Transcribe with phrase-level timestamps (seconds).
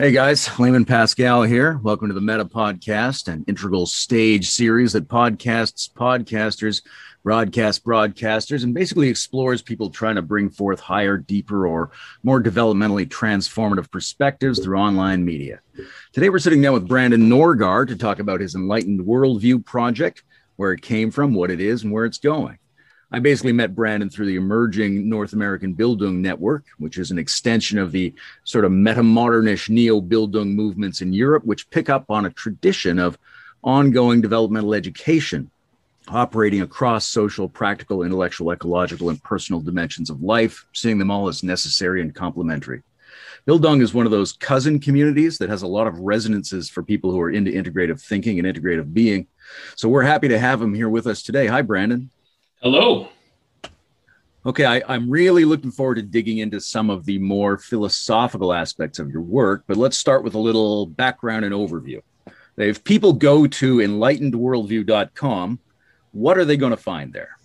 [0.00, 1.78] Hey guys, Layman Pascal here.
[1.82, 6.80] Welcome to the Meta Podcast, an integral stage series that podcasts podcasters,
[7.22, 11.90] broadcast broadcasters, and basically explores people trying to bring forth higher, deeper, or
[12.22, 15.60] more developmentally transformative perspectives through online media.
[16.14, 20.22] Today we're sitting down with Brandon Norgaard to talk about his Enlightened Worldview project,
[20.56, 22.56] where it came from, what it is, and where it's going.
[23.12, 27.78] I basically met Brandon through the emerging North American Bildung Network, which is an extension
[27.78, 28.14] of the
[28.44, 33.18] sort of meta-modernish neo-Bildung movements in Europe, which pick up on a tradition of
[33.64, 35.50] ongoing developmental education
[36.08, 41.42] operating across social, practical, intellectual, ecological, and personal dimensions of life, seeing them all as
[41.42, 42.82] necessary and complementary.
[43.46, 47.10] Bildung is one of those cousin communities that has a lot of resonances for people
[47.10, 49.26] who are into integrative thinking and integrative being.
[49.76, 51.46] So we're happy to have him here with us today.
[51.46, 52.10] Hi, Brandon.
[52.62, 53.08] Hello.
[54.44, 58.98] Okay, I, am really looking forward to digging into some of the more philosophical aspects
[58.98, 62.02] of your work, but let's start with a little background and overview.
[62.58, 65.58] If people go to enlightenedworldview.com,
[66.12, 67.38] what are they going to find there?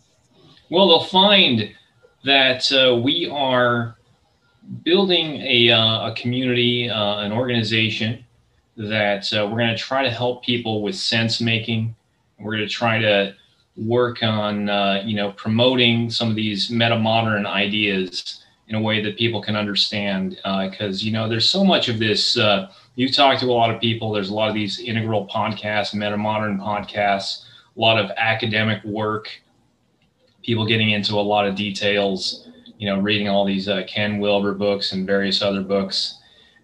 [0.70, 1.74] Well, they'll find
[2.26, 3.96] that uh, we are
[4.84, 8.26] building a, uh, a community, uh, an organization
[8.76, 11.96] that uh, we're going to try to help people with sense making.
[12.38, 13.34] We're going to try to
[13.78, 19.02] work on uh, you know promoting some of these meta modern ideas in a way
[19.02, 20.38] that people can understand
[20.72, 23.74] because uh, you know there's so much of this uh, you talk to a lot
[23.74, 27.44] of people there's a lot of these integral podcasts meta modern podcasts
[27.76, 29.30] a lot of academic work
[30.44, 34.54] people getting into a lot of details you know reading all these uh, ken wilber
[34.54, 36.20] books and various other books.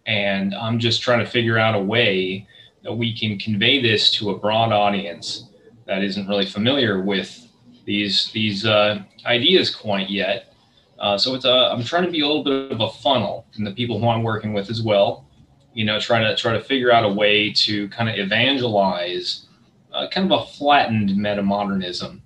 [0.08, 2.48] And i'm just trying to figure out a way
[2.84, 5.51] that we can convey this to a broad audience
[5.92, 7.50] that isn't really familiar with
[7.84, 10.54] these these uh, ideas quite yet.
[11.00, 13.66] Uh, so it's a, I'm trying to be a little bit of a funnel in
[13.66, 15.26] the people who I'm working with as well.
[15.74, 19.48] You know, try to try to figure out a way to kind of evangelize
[19.92, 22.22] uh, kind of a flattened meta modernism.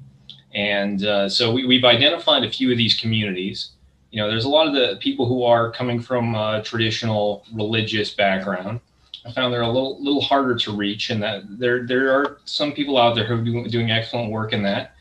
[0.54, 3.72] And uh, so we, we've identified a few of these communities.
[4.12, 8.14] You know, there's a lot of the people who are coming from a traditional religious
[8.14, 8.80] background
[9.26, 12.74] I found they're a little little harder to reach, and that there there are some
[12.74, 14.96] people out there who are doing, excellent work in that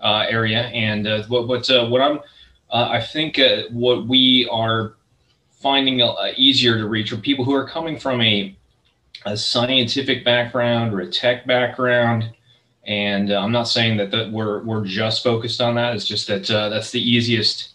[0.00, 0.64] uh, area.
[0.64, 2.18] And uh, what what uh, what I'm
[2.70, 4.94] uh, I think uh, what we are
[5.50, 6.00] finding
[6.36, 8.54] easier to reach are people who are coming from a
[9.24, 12.30] a scientific background or a tech background.
[12.86, 15.94] And I'm not saying that, that we're we're just focused on that.
[15.94, 17.70] It's just that that's the easiest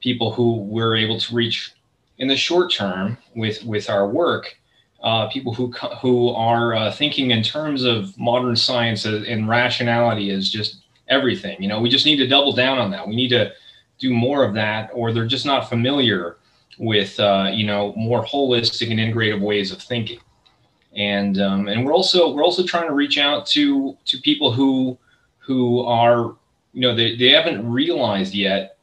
[0.00, 1.72] people who we're able to reach
[2.18, 4.56] in the short term with with our work
[5.06, 5.70] uh, people who
[6.02, 11.62] who are uh, thinking in terms of modern science and rationality is just everything.
[11.62, 13.06] You know, we just need to double down on that.
[13.06, 13.52] We need to
[14.00, 16.38] do more of that, or they're just not familiar
[16.80, 20.18] with uh, you know more holistic and integrative ways of thinking.
[20.96, 24.98] And um, and we're also we're also trying to reach out to to people who
[25.38, 26.34] who are
[26.72, 28.76] you know they, they haven't realized yet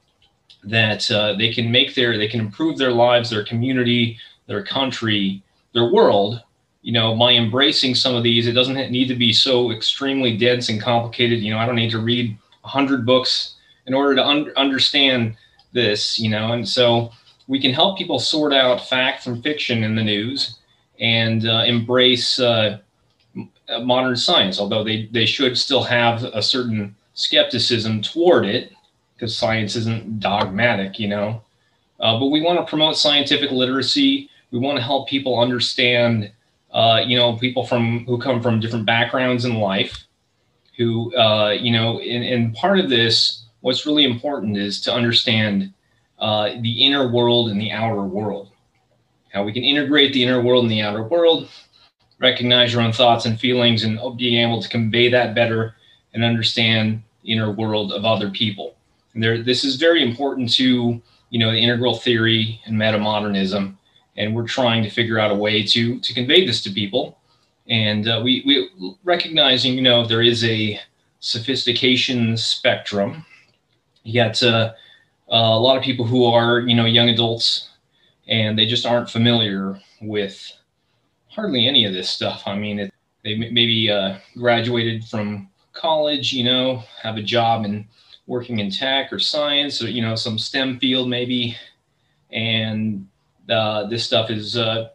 [0.64, 4.18] that uh, they can make their they can improve their lives, their community,
[4.48, 6.42] their country their world
[6.82, 10.70] you know by embracing some of these it doesn't need to be so extremely dense
[10.70, 11.40] and complicated.
[11.40, 13.56] You know i don't need to read 100 books
[13.88, 15.36] in order to un- understand
[15.74, 17.12] this you know and so
[17.48, 20.60] we can help people sort out fact from fiction in the news
[21.00, 22.78] and uh, embrace uh,
[23.82, 28.72] modern science although they, they should still have a certain skepticism toward it
[29.16, 31.42] because science isn't dogmatic you know.
[32.00, 36.32] Uh, but we want to promote scientific literacy we want to help people understand,
[36.72, 40.06] uh, you know, people from who come from different backgrounds in life,
[40.78, 45.74] who, uh, you know, and, and part of this, what's really important is to understand
[46.20, 48.52] uh, the inner world and the outer world.
[49.34, 51.50] How we can integrate the inner world and the outer world,
[52.20, 55.76] recognize your own thoughts and feelings, and being able to convey that better
[56.14, 58.76] and understand the inner world of other people.
[59.16, 61.02] And there, this is very important to
[61.32, 63.80] you know the integral theory and meta modernism
[64.18, 67.20] and we're trying to figure out a way to to convey this to people.
[67.68, 70.80] And uh, we we recognizing, you know, there is a
[71.20, 73.26] sophistication spectrum.
[74.04, 74.74] You got uh,
[75.30, 77.70] a lot of people who are, you know, young adults,
[78.28, 80.52] and they just aren't familiar with
[81.30, 82.44] hardly any of this stuff.
[82.46, 82.94] I mean, it,
[83.24, 87.88] they maybe uh, graduated from college, you know, have a job in
[88.28, 91.58] working in tech or science or you know some STEM field maybe,
[92.32, 93.08] and
[93.50, 94.90] uh, this stuff is uh,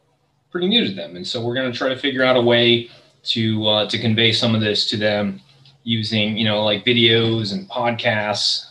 [0.51, 2.91] pretty new to them, and so we're going to try to figure out a way
[3.25, 5.41] to uh, to convey some of this to them
[5.85, 8.65] using you know like videos and podcasts.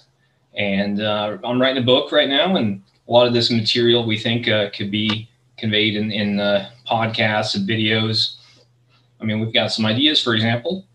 [0.55, 4.17] And uh, I'm writing a book right now, and a lot of this material we
[4.17, 8.35] think uh, could be conveyed in, in uh, podcasts and videos.
[9.21, 10.85] I mean, we've got some ideas, for example,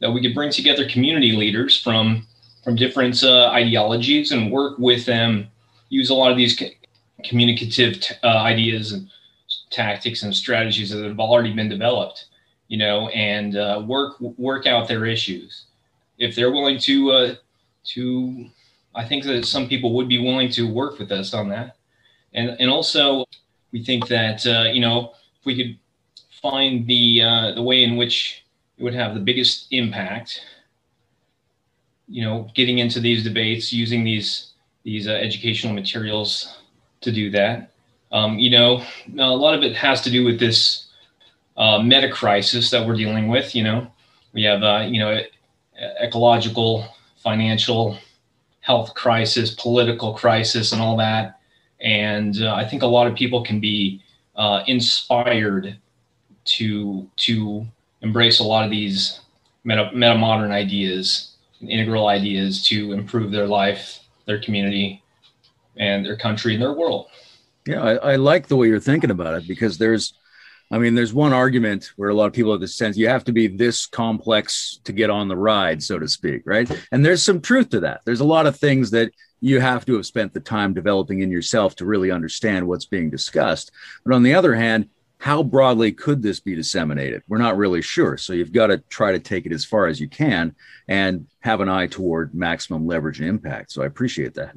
[0.00, 2.26] that we could bring together community leaders from
[2.64, 5.46] from different ideologies and work with them.
[5.88, 6.60] Use a lot of these
[7.24, 9.10] communicative t- uh, ideas and
[9.70, 12.26] tactics and strategies that have already been developed,
[12.68, 15.66] you know, and uh, work work out their issues.
[16.18, 17.34] If they're willing to uh,
[17.94, 18.46] to,
[18.94, 21.76] I think that some people would be willing to work with us on that,
[22.34, 23.24] and and also
[23.72, 25.78] we think that uh, you know if we could
[26.42, 28.44] find the uh, the way in which
[28.78, 30.42] it would have the biggest impact,
[32.08, 34.52] you know, getting into these debates, using these
[34.84, 36.55] these uh, educational materials
[37.06, 37.70] to do that.
[38.12, 38.82] Um, you know,
[39.18, 40.86] a lot of it has to do with this
[41.56, 43.54] uh, meta crisis that we're dealing with.
[43.54, 43.90] You know,
[44.34, 45.20] we have uh, you know
[46.00, 46.86] ecological,
[47.22, 47.98] financial,
[48.60, 51.40] health crisis, political crisis, and all that.
[51.80, 54.02] And uh, I think a lot of people can be
[54.34, 55.76] uh, inspired
[56.44, 57.66] to to
[58.02, 59.20] embrace a lot of these
[59.64, 65.02] meta, meta modern ideas, integral ideas to improve their life, their community,
[65.78, 67.08] and their country and their world.
[67.66, 70.14] Yeah, I, I, like the way you're thinking about it because there's,
[70.70, 73.24] I mean, there's one argument where a lot of people have the sense you have
[73.24, 76.70] to be this complex to get on the ride, so to speak, right?
[76.92, 78.02] And there's some truth to that.
[78.04, 81.30] There's a lot of things that you have to have spent the time developing in
[81.30, 83.70] yourself to really understand what's being discussed.
[84.04, 84.88] But on the other hand,
[85.18, 87.22] how broadly could this be disseminated?
[87.28, 88.16] We're not really sure.
[88.16, 90.54] So you've got to try to take it as far as you can
[90.88, 93.72] and have an eye toward maximum leverage and impact.
[93.72, 94.56] So I appreciate that.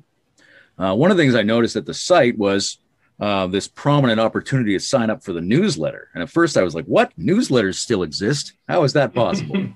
[0.79, 2.79] Uh, one of the things I noticed at the site was
[3.19, 6.07] uh, this prominent opportunity to sign up for the newsletter.
[6.13, 7.11] And at first I was like, what?
[7.19, 8.53] Newsletters still exist?
[8.67, 9.67] How is that possible?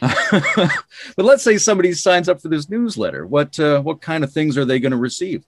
[0.00, 3.26] but let's say somebody signs up for this newsletter.
[3.26, 5.44] What, uh, what kind of things are they going to receive?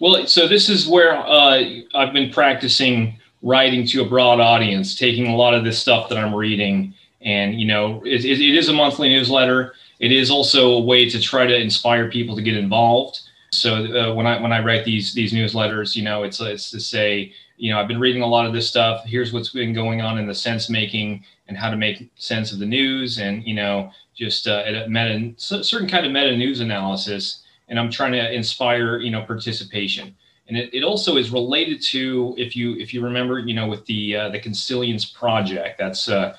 [0.00, 1.62] Well, so this is where uh,
[1.94, 6.18] I've been practicing writing to a broad audience, taking a lot of this stuff that
[6.18, 6.94] I'm reading.
[7.20, 9.74] And, you know, it, it, it is a monthly newsletter.
[10.00, 13.20] It is also a way to try to inspire people to get involved.
[13.52, 16.80] So uh, when I when I write these these newsletters, you know, it's it's to
[16.80, 19.04] say, you know, I've been reading a lot of this stuff.
[19.04, 22.58] Here's what's been going on in the sense making and how to make sense of
[22.58, 27.42] the news, and you know, just uh, a meta certain kind of meta news analysis.
[27.68, 30.16] And I'm trying to inspire, you know, participation.
[30.48, 33.84] And it, it also is related to if you if you remember, you know, with
[33.86, 35.78] the uh, the Consilience Project.
[35.78, 36.36] That's uh,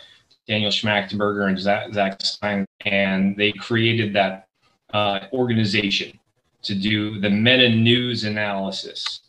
[0.48, 4.48] Daniel Schmachtenberger and Zach, Zach Stein, and they created that
[4.94, 6.19] uh, organization
[6.64, 9.22] to do the meta news analysis.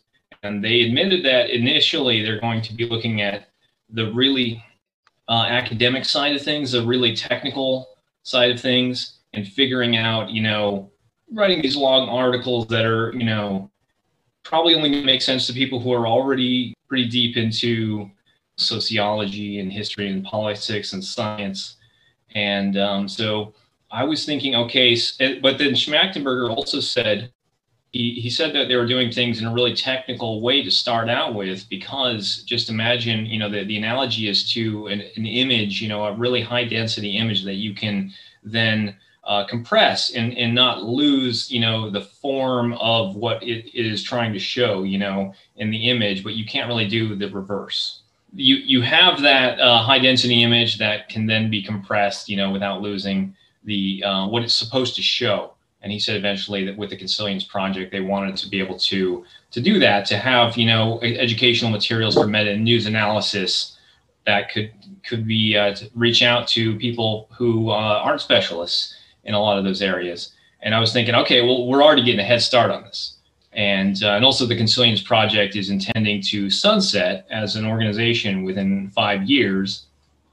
[0.43, 3.49] And they admitted that initially they're going to be looking at
[3.89, 4.63] the really
[5.27, 7.89] uh, academic side of things, the really technical
[8.23, 10.91] side of things, and figuring out, you know,
[11.31, 13.69] writing these long articles that are, you know,
[14.43, 18.09] probably only make sense to people who are already pretty deep into
[18.57, 21.77] sociology and history and politics and science.
[22.35, 23.53] And um, so
[23.91, 24.95] I was thinking, okay,
[25.41, 27.31] but then Schmachtenberger also said
[27.91, 31.09] he, he said that they were doing things in a really technical way to start
[31.09, 35.81] out with because just imagine, you know, the, the analogy is to an, an image,
[35.81, 38.11] you know, a really high density image that you can
[38.43, 38.95] then
[39.25, 44.01] uh, compress and, and not lose, you know, the form of what it, it is
[44.01, 48.03] trying to show, you know, in the image, but you can't really do the reverse.
[48.33, 52.51] You, you have that uh, high density image that can then be compressed, you know,
[52.51, 55.53] without losing the uh, what it's supposed to show.
[55.83, 59.25] And he said eventually that with the Consilience project, they wanted to be able to
[59.51, 63.77] to do that, to have you know educational materials for meta news analysis
[64.25, 64.71] that could
[65.07, 69.63] could be uh, reach out to people who uh, aren't specialists in a lot of
[69.63, 70.33] those areas.
[70.61, 73.17] And I was thinking, okay, well, we're already getting a head start on this.
[73.53, 78.89] And, uh, and also the Consilience Project is intending to sunset as an organization within
[78.91, 79.87] five years.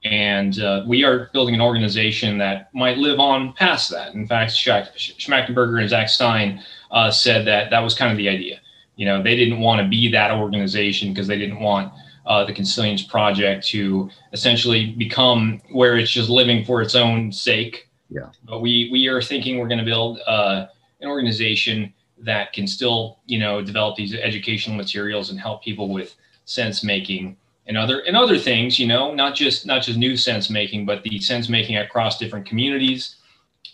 [0.08, 4.14] And uh, we are building an organization that might live on past that.
[4.14, 8.60] In fact, Schmachtenberger and Zach Stein uh, said that that was kind of the idea.
[8.96, 11.92] You know, they didn't want to be that organization because they didn't want
[12.24, 17.90] uh, the Consilience Project to essentially become where it's just living for its own sake.
[18.08, 18.30] Yeah.
[18.44, 20.66] But we we are thinking we're going to build uh,
[21.02, 26.16] an organization that can still, you know, develop these educational materials and help people with
[26.46, 27.36] sense making
[27.68, 31.02] and other and other things you know not just not just new sense making but
[31.02, 33.16] the sense making across different communities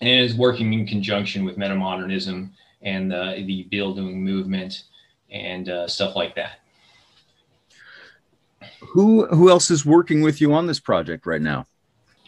[0.00, 2.50] and is working in conjunction with metamodernism
[2.82, 4.82] and uh, the Bildung movement
[5.30, 6.60] and uh, stuff like that.
[8.80, 11.66] Who who else is working with you on this project right now?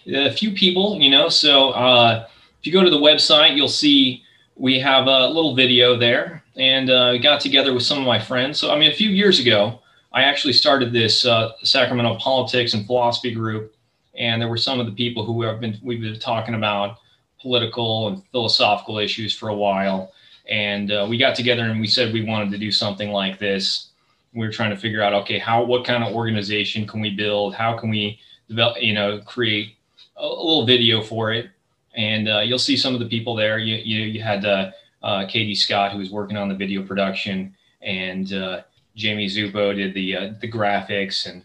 [0.06, 2.26] A few people you know so uh,
[2.60, 4.22] if you go to the website you'll see
[4.54, 8.58] we have a little video there and uh, got together with some of my friends.
[8.58, 9.80] So i mean a few years ago
[10.16, 13.74] I actually started this uh, Sacramento politics and philosophy group,
[14.18, 17.00] and there were some of the people who have been we've been talking about
[17.38, 20.14] political and philosophical issues for a while,
[20.48, 23.90] and uh, we got together and we said we wanted to do something like this.
[24.32, 27.54] We were trying to figure out, okay, how what kind of organization can we build?
[27.54, 28.18] How can we
[28.48, 29.76] develop, you know, create
[30.16, 31.50] a, a little video for it?
[31.94, 33.58] And uh, you'll see some of the people there.
[33.58, 34.70] You you, you had uh,
[35.02, 38.62] uh Katie Scott who was working on the video production, and uh,
[38.96, 41.44] Jamie Zupo did the uh, the graphics, and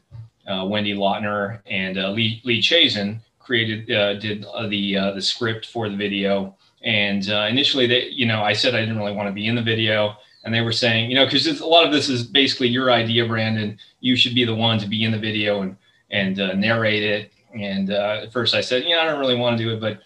[0.69, 3.85] Wendy Lautner and Lee Lee Chazen created
[4.19, 8.73] did the the script for the video and uh, initially, they, you know, I said
[8.73, 11.25] I didn't really want to be in the video, and they were saying, you know,
[11.25, 13.77] because a lot of this is basically your idea, Brandon.
[13.99, 15.77] You should be the one to be in the video and
[16.09, 17.31] and uh, narrate it.
[17.53, 19.79] And uh, at first, I said, you know, I don't really want to do it,
[19.79, 19.99] but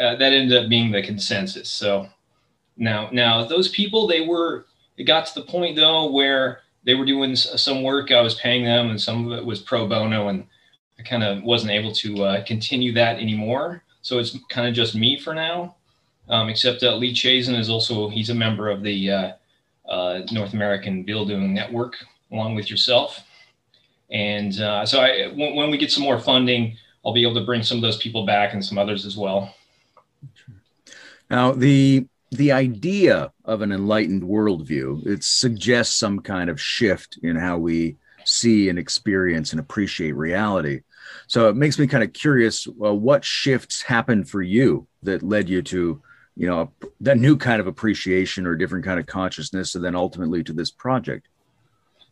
[0.00, 1.68] uh, that ended up being the consensus.
[1.68, 2.08] So
[2.76, 4.66] now, now those people, they were.
[4.96, 8.10] It got to the point though where they were doing some work.
[8.10, 10.46] I was paying them, and some of it was pro bono, and
[10.98, 13.84] I kind of wasn't able to uh, continue that anymore.
[14.00, 15.76] So it's kind of just me for now
[16.28, 19.32] um, except that Lee Chazen is also he's a member of the uh,
[19.88, 21.96] uh, North American Bildung Network
[22.30, 23.22] along with yourself.
[24.10, 25.00] And uh, so
[25.34, 28.24] when, we get some more funding, I'll be able to bring some of those people
[28.24, 29.54] back and some others as well.
[31.30, 37.36] Now the the idea of an enlightened worldview it suggests some kind of shift in
[37.36, 40.82] how we see and experience and appreciate reality.
[41.26, 45.48] So it makes me kind of curious uh, what shifts happened for you that led
[45.48, 46.02] you to
[46.38, 46.70] you know
[47.00, 50.70] that new kind of appreciation or different kind of consciousness and then ultimately to this
[50.70, 51.26] project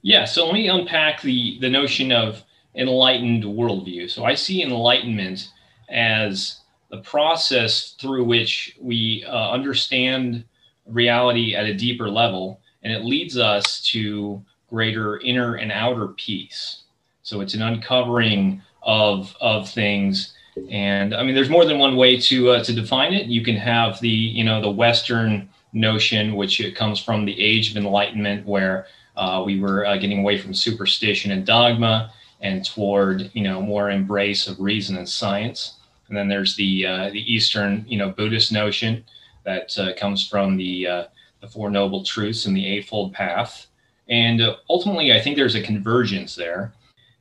[0.02, 2.42] yeah so let me unpack the the notion of
[2.74, 5.48] enlightened worldview so i see enlightenment
[5.88, 10.44] as the process through which we uh, understand
[10.86, 16.82] reality at a deeper level and it leads us to greater inner and outer peace
[17.22, 20.34] so it's an uncovering of of things
[20.70, 23.26] and I mean, there's more than one way to uh, to define it.
[23.26, 27.70] You can have the you know the Western notion, which it comes from the Age
[27.70, 33.30] of Enlightenment, where uh, we were uh, getting away from superstition and dogma and toward
[33.34, 35.74] you know more embrace of reason and science.
[36.08, 39.04] And then there's the uh, the Eastern you know Buddhist notion
[39.44, 41.04] that uh, comes from the uh,
[41.40, 43.66] the Four Noble Truths and the Eightfold Path.
[44.08, 46.72] And ultimately, I think there's a convergence there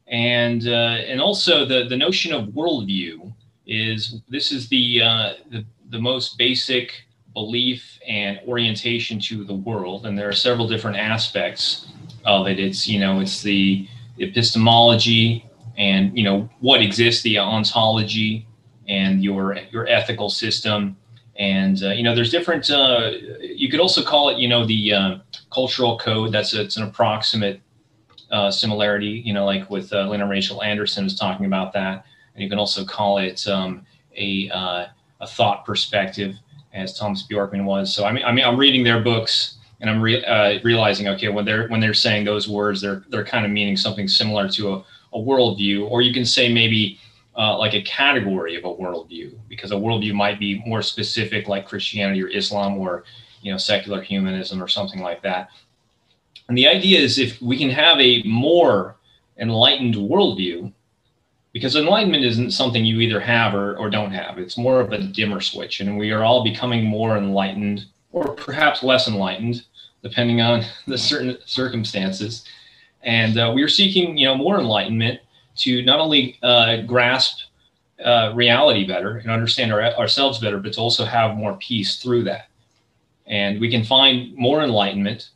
[0.07, 3.33] and uh, and also the the notion of worldview
[3.67, 10.05] is this is the, uh, the the most basic belief and orientation to the world,
[10.05, 11.87] and there are several different aspects
[12.25, 12.59] of it.
[12.59, 13.87] It's you know it's the
[14.19, 15.45] epistemology
[15.77, 18.45] and you know what exists, the ontology,
[18.87, 20.97] and your your ethical system.
[21.37, 22.69] And uh, you know, there's different.
[22.69, 23.11] Uh,
[23.41, 25.17] you could also call it, you know, the uh,
[25.53, 26.31] cultural code.
[26.31, 27.61] That's a, it's an approximate
[28.31, 32.05] uh, similarity, you know, like with uh, Lene Rachel Andersen is talking about that.
[32.33, 34.87] And you can also call it um, a, uh,
[35.21, 36.35] a thought perspective,
[36.73, 37.93] as Tomas Björkman was.
[37.93, 41.29] So I mean, I mean, I'm reading their books and I'm re- uh, realizing, okay,
[41.29, 44.73] when they're when they're saying those words, they're they're kind of meaning something similar to
[44.73, 46.99] a, a worldview, or you can say maybe
[47.37, 51.67] uh, like a category of a worldview, because a worldview might be more specific, like
[51.67, 53.03] Christianity or Islam, or
[53.41, 55.49] you know, secular humanism or something like that.
[56.47, 58.97] And the idea is if we can have a more
[59.37, 60.71] enlightened worldview,
[61.51, 64.99] because enlightenment isn't something you either have or, or don't have, it's more of a
[64.99, 65.79] dimmer switch.
[65.79, 69.63] And we are all becoming more enlightened or perhaps less enlightened,
[70.03, 72.45] depending on the certain circumstances.
[73.03, 75.21] And uh, we are seeking, you know, more enlightenment
[75.57, 77.39] to not only uh, grasp
[78.03, 82.23] uh, reality better and understand our, ourselves better, but to also have more peace through
[82.23, 82.49] that.
[83.25, 85.29] And we can find more enlightenment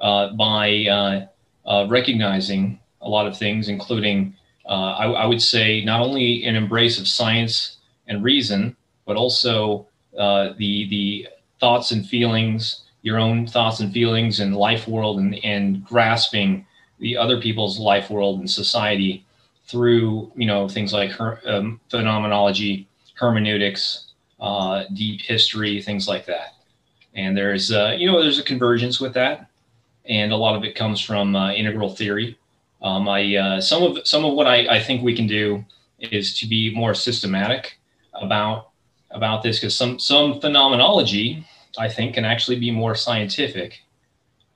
[0.00, 1.26] uh, by uh,
[1.68, 4.34] uh, recognizing a lot of things, including,
[4.68, 10.86] I, I, would say, not only an embrace of science and reason, but also the
[10.88, 11.28] the
[11.60, 16.66] thoughts and feelings, your own thoughts and feelings and life world, and, and grasping
[16.98, 19.25] the other people's life world and society
[19.66, 26.54] through you know things like her, um, phenomenology, hermeneutics, uh, deep history, things like that.
[27.14, 29.50] And there's uh, you know there's a convergence with that
[30.08, 32.38] and a lot of it comes from uh, integral theory.
[32.82, 35.64] Um, I uh, some of some of what I, I think we can do
[35.98, 37.78] is to be more systematic
[38.14, 38.70] about
[39.10, 41.46] about this because some some phenomenology
[41.78, 43.82] I think can actually be more scientific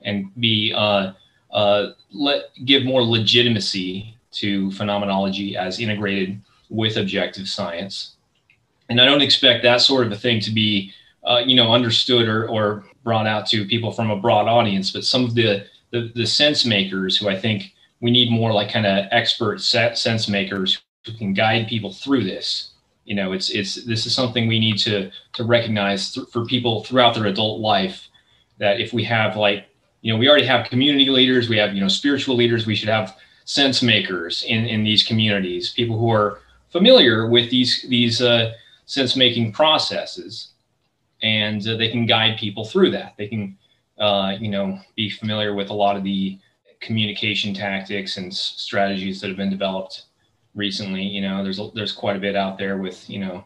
[0.01, 1.13] and be uh,
[1.51, 8.15] uh, let give more legitimacy to phenomenology as integrated with objective science.
[8.89, 12.27] And I don't expect that sort of a thing to be uh, you know understood
[12.27, 16.11] or, or brought out to people from a broad audience, but some of the, the,
[16.15, 20.81] the sense makers who I think we need more like kind of expert sense makers
[21.05, 22.71] who can guide people through this.
[23.05, 26.83] You know, it's it's this is something we need to to recognize th- for people
[26.83, 28.07] throughout their adult life
[28.59, 29.65] that if we have like
[30.01, 32.89] you know we already have community leaders, we have you know spiritual leaders, we should
[32.89, 33.17] have
[33.51, 36.39] sense makers in in these communities, people who are
[36.69, 38.53] familiar with these these uh,
[38.85, 40.53] sense making processes,
[41.21, 43.13] and uh, they can guide people through that.
[43.17, 43.57] They can
[43.99, 46.39] uh, you know be familiar with a lot of the
[46.79, 50.05] communication tactics and strategies that have been developed
[50.55, 51.03] recently.
[51.03, 53.43] You know, there's there's quite a bit out there with you know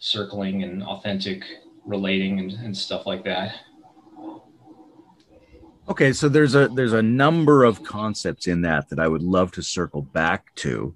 [0.00, 1.44] circling and authentic
[1.86, 3.54] relating and, and stuff like that.
[5.88, 9.52] Okay, so there's a there's a number of concepts in that that I would love
[9.52, 10.94] to circle back to.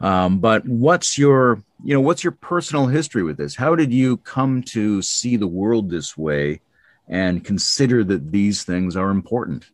[0.00, 3.56] Um, but what's your you know what's your personal history with this?
[3.56, 6.60] How did you come to see the world this way
[7.08, 9.66] and consider that these things are important?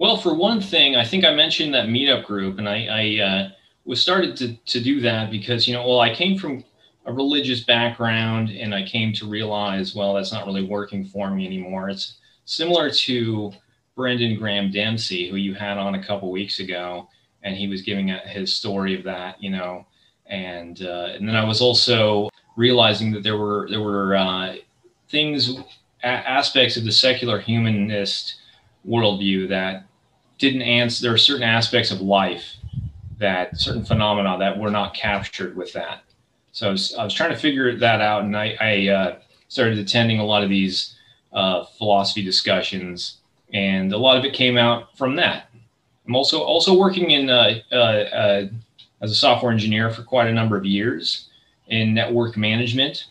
[0.00, 3.48] Well, for one thing, I think I mentioned that meetup group, and I, I uh,
[3.84, 6.64] was started to, to do that because, you know, well, I came from
[7.04, 11.44] a religious background and I came to realize, well, that's not really working for me
[11.44, 11.90] anymore.
[11.90, 12.16] It's
[12.50, 13.52] similar to
[13.94, 17.08] Brendan Graham Dempsey, who you had on a couple weeks ago,
[17.44, 19.86] and he was giving his story of that, you know,
[20.26, 24.56] and uh, and then I was also realizing that there were there were uh,
[25.08, 25.58] things
[26.02, 28.40] a- aspects of the secular humanist
[28.86, 29.86] worldview that
[30.38, 31.02] didn't answer.
[31.02, 32.56] There are certain aspects of life
[33.18, 36.02] that certain phenomena that were not captured with that.
[36.52, 39.78] So I was, I was trying to figure that out, and I, I uh, started
[39.78, 40.96] attending a lot of these
[41.32, 43.18] uh, philosophy discussions,
[43.52, 45.50] and a lot of it came out from that.
[46.06, 48.46] I'm also also working in uh, uh, uh
[49.00, 51.28] as a software engineer for quite a number of years
[51.68, 53.06] in network management,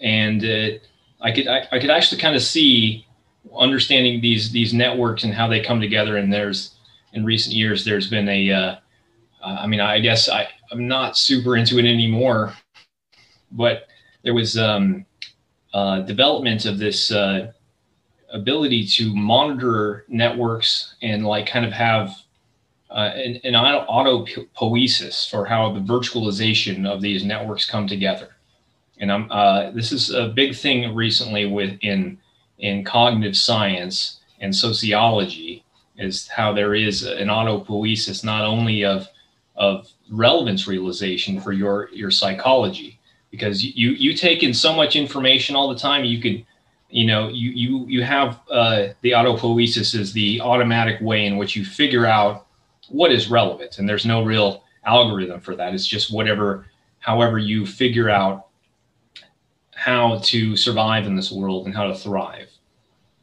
[0.00, 0.78] and uh,
[1.20, 3.06] I could I, I could actually kind of see
[3.56, 6.16] understanding these these networks and how they come together.
[6.16, 6.74] And there's
[7.12, 8.78] in recent years there's been a
[9.44, 12.54] I mean I guess I I'm not super into it anymore,
[13.50, 13.88] but
[14.22, 15.04] there was um,
[15.74, 17.52] uh, development of this uh,
[18.32, 22.14] ability to monitor networks and like kind of have
[22.90, 28.28] uh, an, an auto poiesis for how the virtualization of these networks come together.
[28.98, 32.18] And I'm, uh, this is a big thing recently within
[32.58, 35.64] in cognitive science and sociology
[35.96, 39.08] is how there is an autopoiesis not only of
[39.56, 42.98] of relevance realization for your your psychology
[43.32, 46.46] because you you take in so much information all the time you can
[46.90, 51.56] you know you you you have uh, the autopoiesis is the automatic way in which
[51.56, 52.46] you figure out
[52.88, 56.66] what is relevant and there's no real algorithm for that it's just whatever
[57.00, 58.46] however you figure out
[59.82, 62.48] how to survive in this world and how to thrive.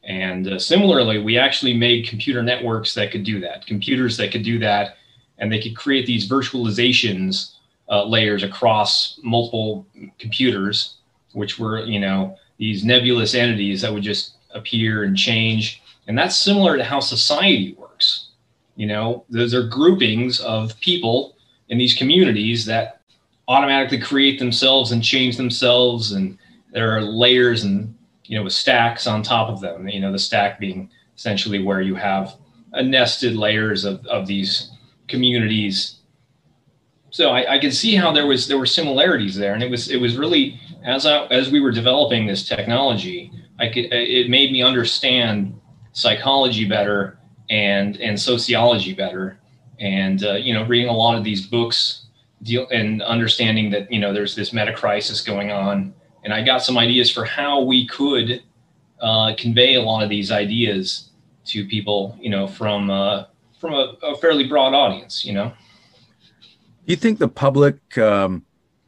[0.04, 4.44] And uh, similarly, we actually made computer networks that could do that, computers that could
[4.44, 4.98] do that,
[5.38, 7.56] and they could create these virtualizations
[7.90, 9.86] uh, layers across multiple
[10.20, 10.96] computers,
[11.34, 15.82] which were, you know, these nebulous entities that would just appear and change.
[16.08, 18.28] And that's similar to how society works.
[18.76, 21.36] You know, those are groupings of people
[21.70, 23.02] in these communities that
[23.48, 26.38] automatically create themselves and change themselves and
[26.72, 30.20] there are layers and you know with stacks on top of them you know the
[30.20, 32.36] stack being essentially where you have
[32.74, 34.72] a nested layers of, of these
[35.08, 35.96] communities
[37.12, 39.90] so I, I could see how there was there were similarities there and it was
[39.90, 44.52] it was really as I, as we were developing this technology i could it made
[44.52, 45.60] me understand
[45.92, 47.18] psychology better
[47.50, 49.40] and and sociology better
[49.80, 52.06] and uh, you know reading a lot of these books
[52.44, 55.94] deal and understanding that you know there's this meta crisis going on
[56.24, 58.44] and I got some ideas for how we could
[59.02, 61.10] uh, convey a lot of these ideas
[61.46, 63.26] to people, you know, from uh,
[63.60, 65.54] from a, a, fairly broad audience, you know.
[66.90, 68.44] Do you think the public um,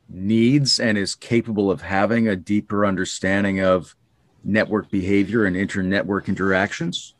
[0.09, 3.95] needs and is capable of having a deeper understanding of
[4.43, 7.13] network behavior and inter-network interactions?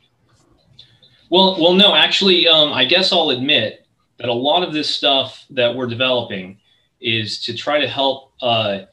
[1.30, 3.86] Well, well, no, actually, um, I guess I'll admit
[4.18, 6.58] that a lot of this stuff that we're developing
[7.00, 8.86] is to try to help uh,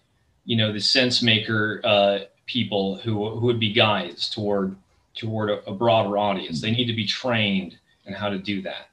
[0.45, 4.77] you know the sense maker uh, people who who would be guides toward
[5.15, 6.61] toward a, a, broader audience.
[6.61, 8.91] They need to be trained in how to do that.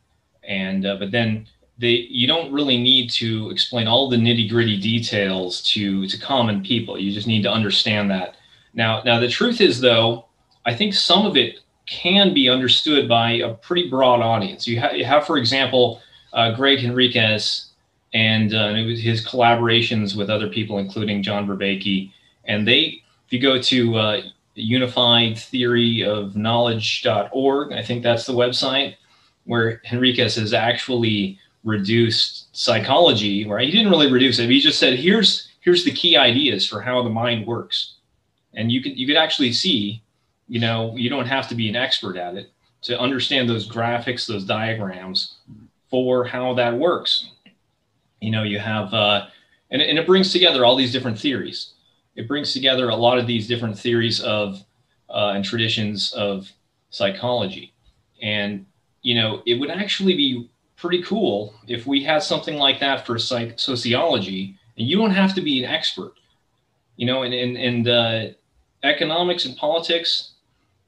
[0.48, 4.80] And uh, but then they you don't really need to explain all the nitty gritty
[4.80, 6.98] details to to common people.
[6.98, 8.36] You just need to understand that.
[8.74, 10.26] Now now the truth is though,
[10.66, 14.68] I think some of it can be understood by a pretty broad audience.
[14.68, 16.02] You, ha- you have, for example,
[16.34, 17.68] uh, Greg Henriques
[18.14, 22.12] and uh, his collaborations with other people, including John Vervaeke.
[22.46, 24.22] And they, if you go to uh,
[24.56, 28.96] unified theory of knowledge.org, I think that's the website,
[29.44, 33.67] where Henriques has actually reduced psychology, right?
[33.67, 34.49] He didn't really reduce it.
[34.49, 37.95] He just said, here's here's the key ideas for how the mind works.
[38.54, 40.01] And you could you could actually see,
[40.47, 42.51] you know, you don't have to be an expert at it
[42.84, 45.38] to understand those graphics, those diagrams
[45.89, 47.32] for how that works.
[48.21, 49.25] You know, you have uh,
[49.71, 51.73] and, and it brings together all these different theories.
[52.15, 54.63] It brings together a lot of these different theories of
[55.10, 56.49] uh, and traditions of
[56.91, 57.73] psychology.
[58.21, 58.67] And
[59.01, 60.49] you know, it would actually be
[60.86, 65.34] pretty cool if we had something like that for psych sociology, and you don't have
[65.34, 66.13] to be an expert.
[66.95, 68.26] You know, and and, and uh,
[68.84, 70.34] economics and politics,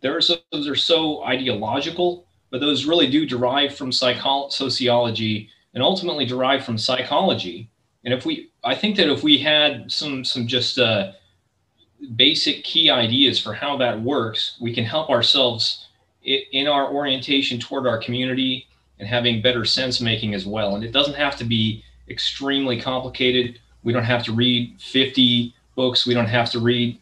[0.02, 6.64] those are so ideological, but those really do derive from psycho- sociology and ultimately derive
[6.64, 7.70] from psychology.
[8.06, 11.14] And if we, I think that if we had some some just uh,
[12.16, 15.88] basic key ideas for how that works, we can help ourselves
[16.24, 18.68] in our orientation toward our community
[19.00, 20.76] and having better sense making as well.
[20.76, 23.60] And it doesn't have to be extremely complicated.
[23.84, 26.08] We don't have to read 50 books.
[26.08, 27.00] We don't have to read,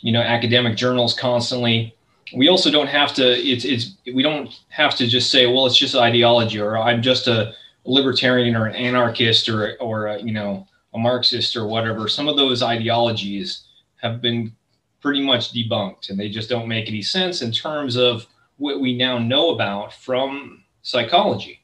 [0.00, 1.94] you know, academic journals constantly.
[2.34, 5.78] We also don't have to, it's, it's, we don't have to just say, well, it's
[5.78, 7.54] just ideology or I'm just a
[7.86, 12.06] libertarian or an anarchist or, or, a, you know, a Marxist or whatever.
[12.06, 13.64] Some of those ideologies
[13.96, 14.52] have been
[15.00, 18.26] pretty much debunked and they just don't make any sense in terms of
[18.58, 21.60] what we now know about from psychology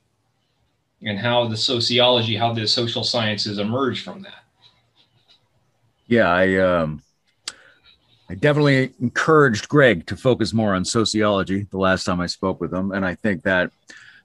[1.03, 4.45] and how the sociology, how the social sciences emerge from that.
[6.07, 7.03] Yeah, I um,
[8.29, 12.73] I definitely encouraged Greg to focus more on sociology the last time I spoke with
[12.73, 13.71] him, and I think that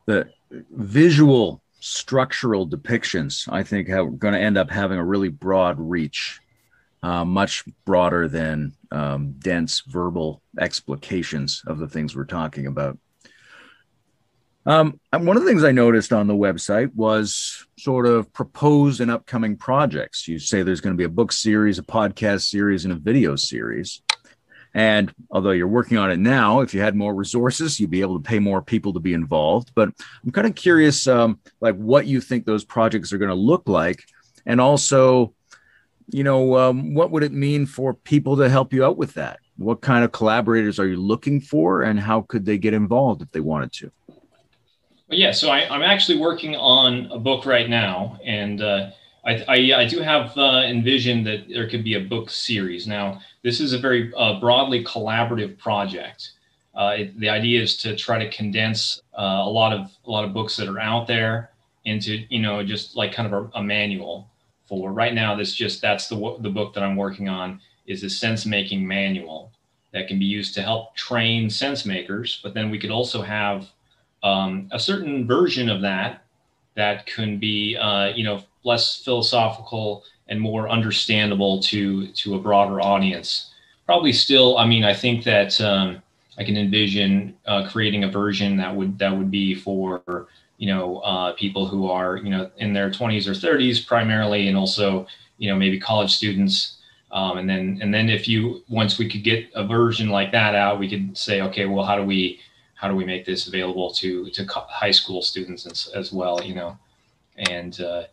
[0.06, 0.30] the
[0.72, 6.40] visual structural depictions I think are going to end up having a really broad reach,
[7.04, 12.98] uh, much broader than um, dense verbal explications of the things we're talking about.
[14.66, 19.10] Um, one of the things I noticed on the website was sort of proposed and
[19.10, 20.28] upcoming projects.
[20.28, 23.36] You say there's going to be a book series, a podcast series, and a video
[23.36, 24.02] series.
[24.74, 28.20] And although you're working on it now, if you had more resources, you'd be able
[28.20, 29.72] to pay more people to be involved.
[29.74, 29.90] But
[30.24, 33.68] I'm kind of curious, um, like what you think those projects are going to look
[33.68, 34.04] like,
[34.46, 35.34] and also,
[36.12, 39.40] you know, um, what would it mean for people to help you out with that?
[39.58, 43.32] What kind of collaborators are you looking for, and how could they get involved if
[43.32, 43.92] they wanted to?
[45.18, 48.92] Yeah, so I, am actually working on a book right now, and uh,
[49.26, 52.88] I, I, I, do have uh, envisioned that there could be a book series.
[52.88, 56.32] Now, this is a very uh, broadly collaborative project.
[56.76, 60.24] Uh, it, the idea is to try to condense uh, a lot of a lot
[60.24, 61.52] of books that are out there
[61.86, 64.30] into you know just like kind of a, a manual
[64.68, 65.36] for right now.
[65.36, 69.52] This just that's the the book that I'm working on is a sense making manual
[69.92, 72.40] that can be used to help train sense makers.
[72.44, 73.68] But then we could also have
[74.24, 76.24] um, a certain version of that
[76.76, 82.82] that can be uh, you know less philosophical and more understandable to to a broader
[82.82, 83.52] audience.
[83.86, 86.02] Probably still i mean i think that um,
[86.38, 90.28] i can envision uh, creating a version that would that would be for
[90.60, 94.56] you know uh, people who are you know in their 20s or 30s primarily and
[94.56, 95.08] also
[95.40, 96.76] you know maybe college students.
[97.12, 100.54] Um, and then and then if you once we could get a version like that
[100.54, 102.40] out we could say okay well how do we
[102.80, 106.56] how do we make this available to to high school students as, as well you
[106.56, 106.78] know?
[107.38, 108.04] And uh,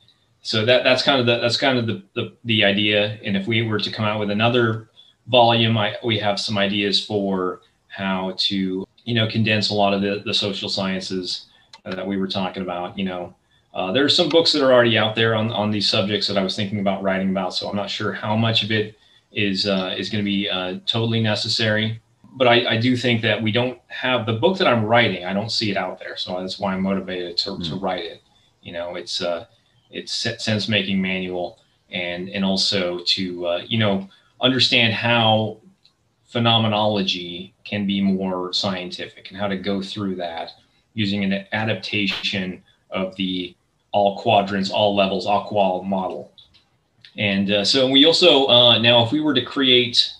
[0.42, 3.18] so that that's kind of the that's kind of the, the, the idea.
[3.24, 4.88] And if we were to come out with another
[5.28, 10.02] volume I, we have some ideas for how to you know condense a lot of
[10.02, 11.46] the, the social sciences
[11.84, 13.34] that we were talking about you know?
[13.72, 16.38] Uh, there are some books that are already out there on, on these subjects that
[16.38, 18.98] I was thinking about writing about so I'm not sure how much of it
[19.32, 22.00] is uh, is going to be uh, totally necessary
[22.36, 25.24] but I, I, do think that we don't have the book that I'm writing.
[25.24, 27.64] I don't see it out there, so that's why I'm motivated to, mm.
[27.64, 27.84] to hmm.
[27.84, 28.22] write it.
[28.62, 29.46] You know, it's uh,
[29.90, 31.58] it's sense making manual,
[31.90, 34.08] and and also to uh, you know
[34.40, 35.58] understand how
[36.26, 40.50] phenomenology can be more scientific and how to go through that
[40.92, 43.54] using an adaptation of the
[43.92, 46.32] all quadrants, all levels, AQAL model.
[47.16, 50.12] And uh, so we also uh, now, if we were to create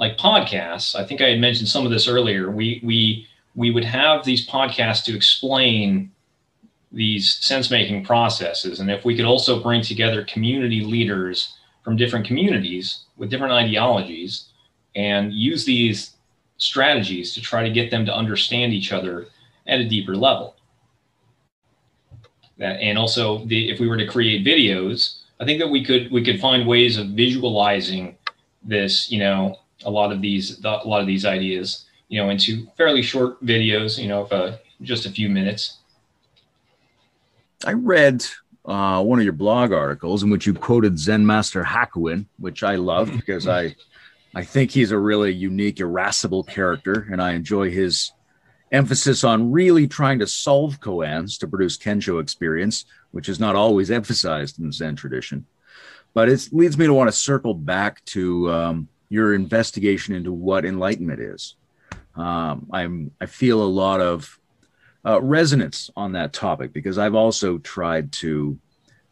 [0.00, 2.50] like podcasts, I think I had mentioned some of this earlier.
[2.50, 6.10] We we we would have these podcasts to explain
[6.90, 12.26] these sense making processes, and if we could also bring together community leaders from different
[12.26, 14.46] communities with different ideologies
[14.96, 16.16] and use these
[16.56, 19.26] strategies to try to get them to understand each other
[19.66, 20.56] at a deeper level.
[22.58, 26.10] That, and also the, if we were to create videos, I think that we could
[26.10, 28.16] we could find ways of visualizing
[28.62, 32.66] this, you know, a lot of these a lot of these ideas you know into
[32.76, 35.78] fairly short videos you know of uh, just a few minutes
[37.64, 38.24] I read
[38.64, 42.76] uh, one of your blog articles in which you quoted Zen Master Hakuin, which I
[42.76, 43.74] love because I,
[44.34, 48.12] I think he's a really unique, irascible character, and I enjoy his
[48.72, 53.90] emphasis on really trying to solve koans to produce Kensho experience, which is not always
[53.90, 55.46] emphasized in the Zen tradition.
[56.14, 60.64] But it leads me to want to circle back to um, your investigation into what
[60.64, 61.56] enlightenment is.
[62.16, 64.38] Um, I'm I feel a lot of
[65.04, 68.58] uh, resonance on that topic because I've also tried to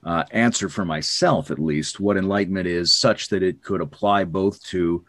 [0.05, 4.63] uh, answer for myself, at least, what enlightenment is, such that it could apply both
[4.65, 5.05] to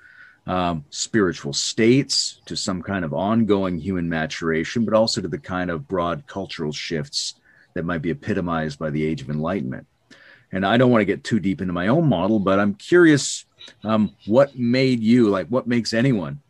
[0.48, 5.70] um, spiritual states, to some kind of ongoing human maturation, but also to the kind
[5.70, 7.36] of broad cultural shifts
[7.76, 9.86] that might be epitomized by the Age of Enlightenment.
[10.52, 13.46] And I don't want to get too deep into my own model, but I'm curious
[13.84, 16.42] um, what made you, like, what makes anyone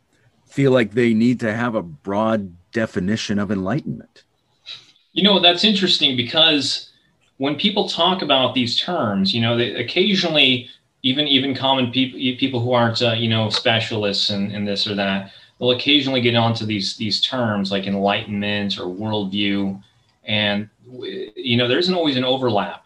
[0.47, 4.23] feel like they need to have a broad definition of enlightenment?
[5.13, 6.89] You know, that's interesting because
[7.37, 10.69] when people talk about these terms, you know, they occasionally,
[11.03, 14.95] even even common people, people who aren't, uh, you know, specialists in, in this or
[14.95, 19.81] that, they'll occasionally get onto these these terms like enlightenment or worldview,
[20.25, 20.69] and
[21.35, 22.85] you know, there isn't always an overlap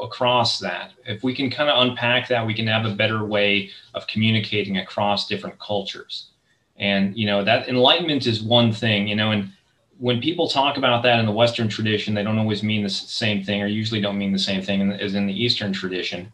[0.00, 0.92] across that.
[1.06, 4.78] If we can kind of unpack that, we can have a better way of communicating
[4.78, 6.28] across different cultures.
[6.76, 9.50] And you know that enlightenment is one thing, you know, and
[9.98, 13.44] when people talk about that in the Western tradition, they don't always mean the same
[13.44, 16.32] thing, or usually don't mean the same thing as in the Eastern tradition.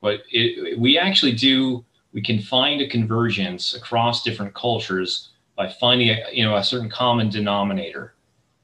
[0.00, 1.84] But it, we actually do.
[2.12, 6.90] We can find a convergence across different cultures by finding a, you know a certain
[6.90, 8.14] common denominator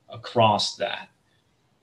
[0.08, 1.08] across that,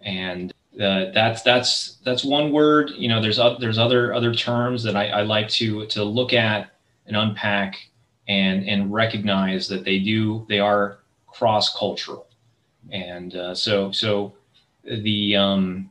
[0.02, 2.92] and uh, that's that's that's one word.
[2.96, 6.34] You know, there's uh, there's other other terms that I, I like to to look
[6.34, 6.72] at
[7.08, 7.78] and unpack
[8.28, 12.28] and and recognize that they do they are cross cultural,
[12.92, 14.34] and uh, so so
[14.84, 15.90] the um,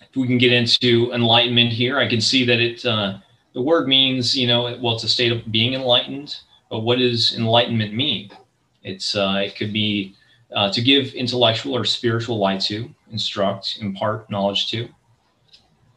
[0.00, 3.18] if we can get into enlightenment here, I can see that it uh,
[3.52, 6.36] the word means you know well it's a state of being enlightened,
[6.70, 8.30] but what does enlightenment mean?
[8.82, 10.16] It's uh, it could be
[10.54, 14.88] uh, to give intellectual or spiritual light to, instruct, impart knowledge to.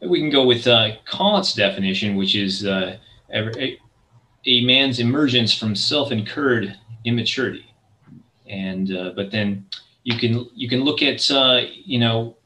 [0.00, 2.98] We can go with uh, Kant's definition, which is uh,
[3.32, 3.78] a
[4.64, 7.74] man's emergence from self-incurred immaturity
[8.46, 9.66] and uh, but then
[10.02, 12.36] you can you can look at uh, you know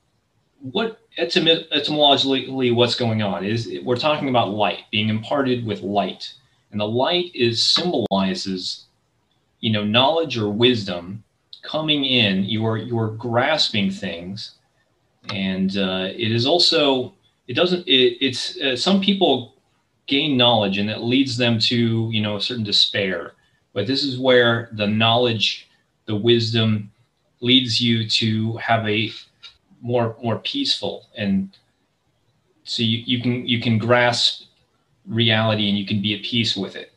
[0.60, 6.34] what etym- etymologically what's going on is we're talking about light being imparted with light
[6.70, 8.86] and the light is symbolizes
[9.60, 11.22] you know knowledge or wisdom
[11.62, 14.54] coming in you're you're grasping things
[15.32, 17.14] and uh, it is also
[17.46, 19.54] it doesn't it, it's uh, some people
[20.06, 23.32] gain knowledge and it leads them to you know a certain despair.
[23.72, 25.68] But this is where the knowledge
[26.06, 26.90] the wisdom
[27.40, 29.12] leads you to have a
[29.80, 31.56] more more peaceful and
[32.64, 34.44] so you, you can you can grasp
[35.06, 36.92] reality and you can be at peace with it.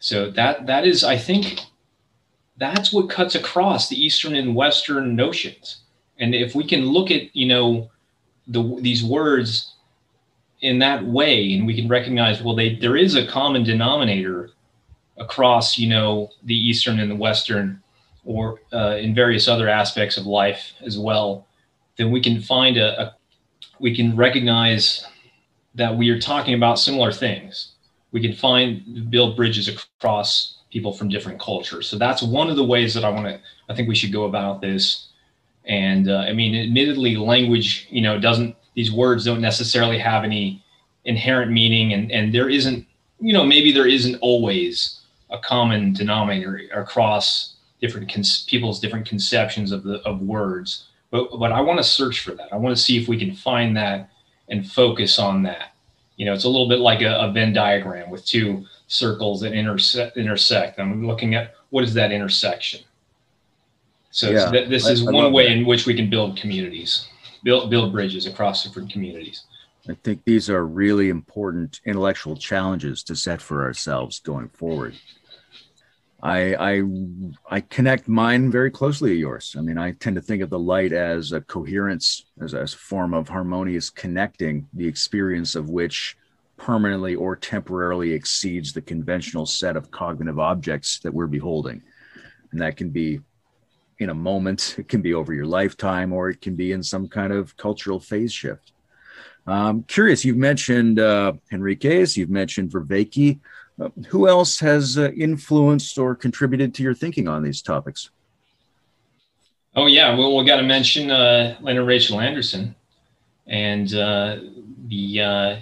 [0.00, 1.60] So that that is i think
[2.56, 5.81] that's what cuts across the eastern and western notions
[6.22, 7.90] and if we can look at you know
[8.46, 9.74] the these words
[10.60, 14.50] in that way and we can recognize well they there is a common denominator
[15.18, 17.82] across you know the eastern and the western
[18.24, 21.46] or uh, in various other aspects of life as well
[21.96, 23.16] then we can find a, a
[23.80, 25.04] we can recognize
[25.74, 27.72] that we are talking about similar things.
[28.12, 31.88] We can find build bridges across people from different cultures.
[31.88, 34.24] So that's one of the ways that i want to i think we should go
[34.24, 35.08] about this
[35.66, 40.62] and uh, i mean admittedly language you know doesn't these words don't necessarily have any
[41.04, 42.86] inherent meaning and and there isn't
[43.20, 49.72] you know maybe there isn't always a common denominator across different cons- people's different conceptions
[49.72, 50.88] of the of words.
[51.10, 52.52] But but i want to search for that.
[52.52, 54.10] I want to see if we can find that
[54.48, 55.74] and focus on that.
[56.16, 59.52] You know it's a little bit like a, a venn diagram with two circles that
[59.52, 60.78] intersect intersect.
[60.78, 62.80] I'm looking at what is that intersection
[64.12, 65.56] so, yeah, so th- this I, is I one way that.
[65.56, 67.08] in which we can build communities
[67.42, 69.44] build build bridges across different communities.
[69.88, 74.94] I think these are really important intellectual challenges to set for ourselves going forward.
[76.22, 76.82] I, I
[77.50, 79.56] I connect mine very closely to yours.
[79.58, 83.12] I mean, I tend to think of the light as a coherence, as a form
[83.12, 86.16] of harmonious connecting, the experience of which
[86.56, 91.82] permanently or temporarily exceeds the conventional set of cognitive objects that we're beholding.
[92.52, 93.20] And that can be
[94.02, 94.76] in a moment.
[94.78, 98.00] It can be over your lifetime, or it can be in some kind of cultural
[98.00, 98.72] phase shift.
[99.46, 103.40] Um, curious, you've mentioned uh, Henriques, you've mentioned Vervaeke.
[103.80, 108.10] Uh, who else has uh, influenced or contributed to your thinking on these topics?
[109.74, 112.74] Oh yeah, well we got to mention uh, Lene Rachel Andersen.
[113.46, 114.36] and uh,
[114.88, 115.56] the uh,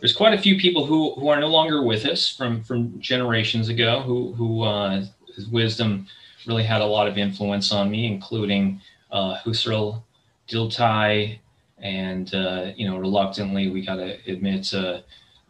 [0.00, 3.68] there's quite a few people who who are no longer with us from from generations
[3.68, 5.04] ago who who uh,
[5.50, 6.06] wisdom
[6.46, 10.02] really had a lot of influence on me, including uh, Husserl,
[10.48, 11.38] Dilthey,
[11.82, 15.00] and uh, you know reluctantly we got to admit uh,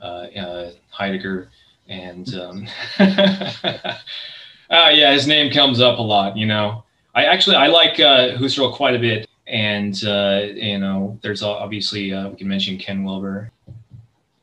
[0.00, 1.48] uh, uh, Heidegger
[1.88, 2.66] and um,
[4.70, 6.84] yeah his name comes up a lot you know.
[7.14, 12.48] I actually I like Husserl quite a bit and you know there's obviously we can
[12.48, 13.50] mention Ken Wilber.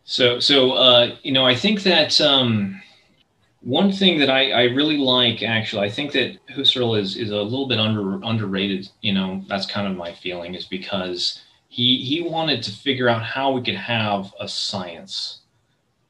[0.05, 2.79] So so you know I think that um,
[3.61, 7.41] one thing that I, I really like actually I think that Husserl is is a
[7.41, 12.21] little bit under underrated you know that's kind of my feeling is because he he
[12.21, 15.41] wanted to figure out how we could have a science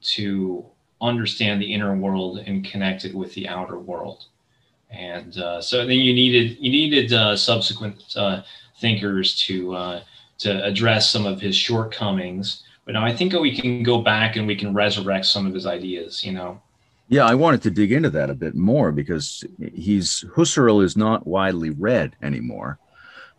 [0.01, 0.65] to
[1.01, 4.25] understand the inner world and connect it with the outer world.
[4.89, 8.43] And uh, so then you needed you needed uh, subsequent uh,
[8.79, 10.01] thinkers to uh,
[10.39, 12.63] to address some of his shortcomings.
[12.85, 15.67] But now i think we can go back and we can resurrect some of his
[15.67, 16.59] ideas you know
[17.09, 19.43] yeah i wanted to dig into that a bit more because
[19.73, 22.79] he's husserl is not widely read anymore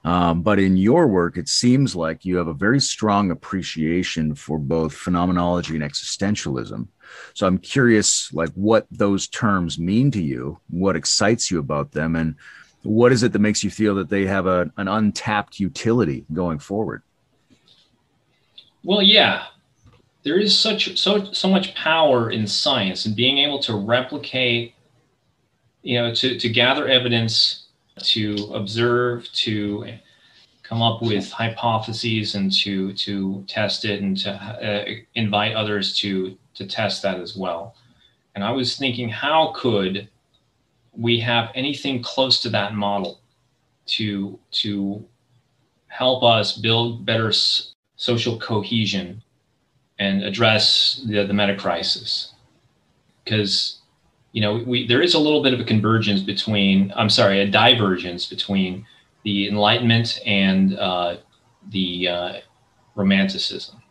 [0.05, 4.59] um, but in your work, it seems like you have a very strong appreciation for
[4.59, 6.87] both phenomenology and existentialism.
[7.35, 12.17] So I'm curious, like, what those terms mean to you, what excites you about them,
[12.17, 12.37] and
[12.83, 16.61] what is it that makes you feel that they have a, an untapped utility going
[16.61, 17.03] forward?
[18.83, 19.45] Well, yeah,
[20.23, 24.75] there is such so so much power in science and being able to replicate,
[25.83, 27.67] you know, to to gather evidence
[28.03, 29.87] to observe, to
[30.63, 36.37] come up with hypotheses, and to to test it, and to uh, invite others to
[36.55, 37.75] to test that as well.
[38.35, 40.09] And I was thinking, how could
[40.93, 43.21] we have anything close to that model
[43.87, 45.05] to to
[45.89, 47.33] help us build better
[47.97, 49.23] social cohesion
[50.01, 52.33] and address the, the meta crisis?
[53.25, 53.81] Because
[54.33, 57.47] you know, we there is a little bit of a convergence between, I'm sorry, a
[57.47, 58.87] divergence between
[59.25, 61.17] the Enlightenment and uh,
[61.71, 62.33] the uh,
[62.95, 63.83] Romanticism,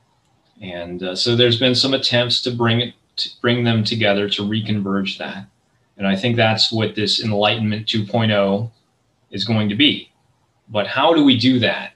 [0.62, 4.44] and uh, so there's been some attempts to bring it, to bring them together to
[4.44, 5.46] reconverge that,
[5.98, 8.72] and I think that's what this Enlightenment 2.0
[9.32, 10.10] is going to be.
[10.70, 11.94] But how do we do that?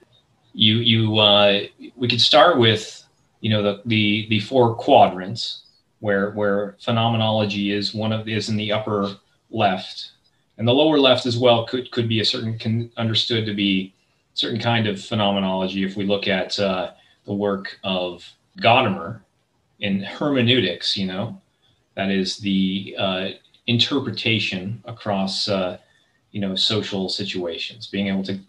[0.52, 1.62] You you uh,
[1.96, 3.03] we could start with
[3.44, 5.64] you know the the the four quadrants
[6.00, 9.16] where where phenomenology is one of is in the upper
[9.50, 10.12] left,
[10.56, 13.92] and the lower left as well could could be a certain can, understood to be
[14.32, 15.84] certain kind of phenomenology.
[15.84, 16.92] If we look at uh,
[17.26, 18.26] the work of
[18.62, 19.20] Gadamer
[19.80, 21.38] in hermeneutics, you know,
[21.96, 23.28] that is the uh,
[23.66, 25.76] interpretation across uh,
[26.32, 28.40] you know social situations, being able to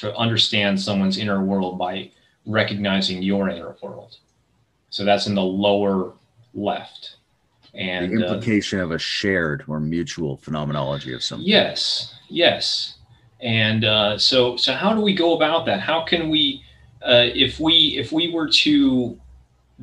[0.00, 2.10] to understand someone's inner world by
[2.46, 4.16] recognizing your inner world.
[4.90, 6.12] So that's in the lower
[6.54, 7.16] left.
[7.74, 11.40] And the uh, implication uh, of a shared or mutual phenomenology of some.
[11.40, 12.98] Yes, yes.
[13.40, 15.80] And uh, so, so how do we go about that?
[15.80, 16.62] How can we,
[17.02, 19.18] uh, if we if we were to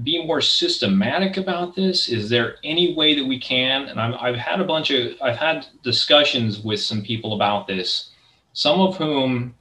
[0.04, 3.88] be more systematic about this, is there any way that we can?
[3.88, 8.12] And i have had a bunch of I've had discussions with some people about this,
[8.54, 9.56] some of whom,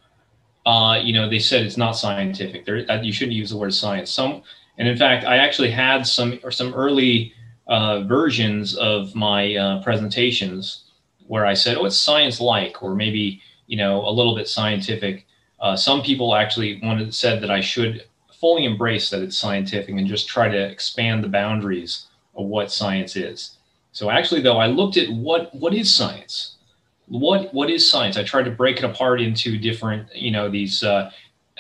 [0.69, 2.67] uh, you know, they said it's not scientific.
[2.67, 4.11] There, you shouldn't use the word science.
[4.11, 4.43] Some
[4.77, 7.33] and in fact, I actually had some or some early
[7.69, 10.85] uh, versions of my uh, presentations
[11.27, 15.27] where I said, "Oh, it's science-like," or maybe you know a little bit scientific.
[15.59, 18.05] Uh, some people actually wanted said that I should
[18.39, 23.17] fully embrace that it's scientific and just try to expand the boundaries of what science
[23.17, 23.57] is.
[23.93, 26.58] So actually, though, I looked at what what is science.
[27.09, 28.17] What what is science?
[28.17, 31.11] I tried to break it apart into different, you know, these uh,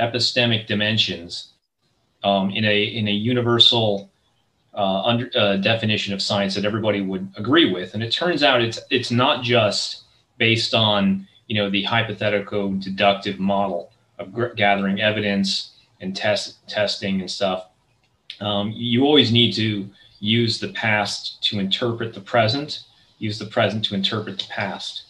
[0.01, 1.53] epistemic dimensions
[2.23, 4.11] um, in a in a universal
[4.75, 7.95] uh, under, uh, definition of science that everybody would agree with.
[7.95, 10.05] And it turns out it's it's not just
[10.39, 17.21] based on you know the hypothetical deductive model of g- gathering evidence and test testing
[17.21, 17.67] and stuff.
[18.41, 19.89] Um, you always need to
[20.21, 22.81] use the past to interpret the present.
[23.19, 25.05] Use the present to interpret the past.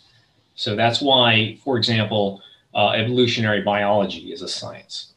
[0.59, 2.42] So that's why, for example,
[2.74, 5.12] uh, evolutionary biology is a science,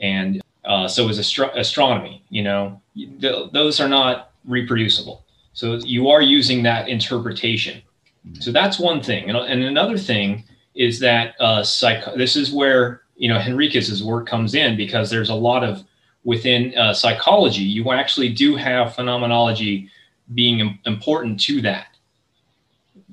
[0.00, 2.22] and uh, so is astro- astronomy.
[2.30, 5.24] You know, th- those are not reproducible.
[5.54, 7.82] So you are using that interpretation.
[8.28, 8.40] Mm-hmm.
[8.40, 9.28] So that's one thing.
[9.28, 10.44] And, and another thing
[10.76, 15.30] is that uh, psych- this is where you know Henriques's work comes in because there's
[15.30, 15.82] a lot of
[16.22, 19.88] within uh, psychology you actually do have phenomenology
[20.34, 21.96] being important to that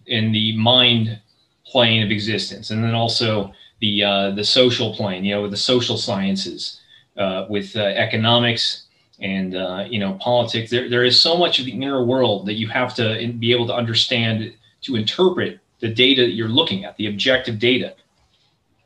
[0.07, 1.19] in the mind
[1.73, 3.51] plane of existence, and then also
[3.81, 5.25] the uh, the social plane.
[5.25, 6.79] You know, the social sciences
[7.17, 8.83] uh, with uh, economics
[9.19, 10.69] and uh, you know politics.
[10.69, 13.05] There, there is so much of the inner world that you have to
[13.39, 14.53] be able to understand
[14.83, 17.95] to interpret the data that you're looking at, the objective data.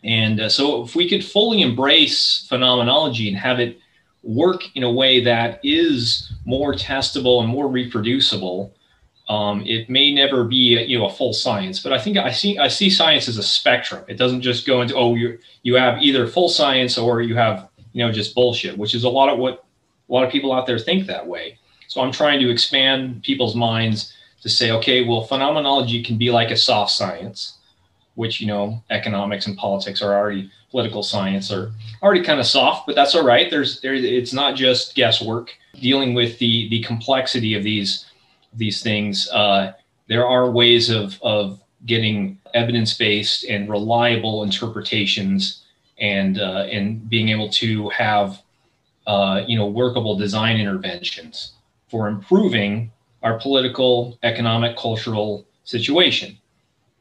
[0.04, 3.78] And uh, so, if we could fully embrace phenomenology and have it
[4.24, 8.74] work in a way that is more testable and more reproducible,
[9.30, 11.82] um, it may never be a, you know a full science.
[11.82, 14.04] But I think I see I see science as a spectrum.
[14.08, 17.70] It doesn't just go into oh you you have either full science or you have
[17.94, 19.66] you know just bullshit, which is a lot of what
[20.10, 21.58] a lot of people out there think that way.
[21.88, 26.52] So I'm trying to expand people's minds to say, okay, well, phenomenology can be like
[26.52, 27.58] a soft science,
[28.16, 31.72] which you know economics and politics are already political science are
[32.02, 33.50] already kind of soft, but that's all right.
[33.50, 35.52] There's there it's not just guesswork.
[35.80, 38.07] Dealing with the the complexity of these
[38.58, 39.74] these things, uh,
[40.08, 45.64] there are ways of of getting evidence based and reliable interpretations
[46.00, 48.42] and uh, and being able to have
[49.06, 51.54] uh, you know workable design interventions
[51.90, 52.92] for improving
[53.24, 56.38] our political, economic, cultural situation.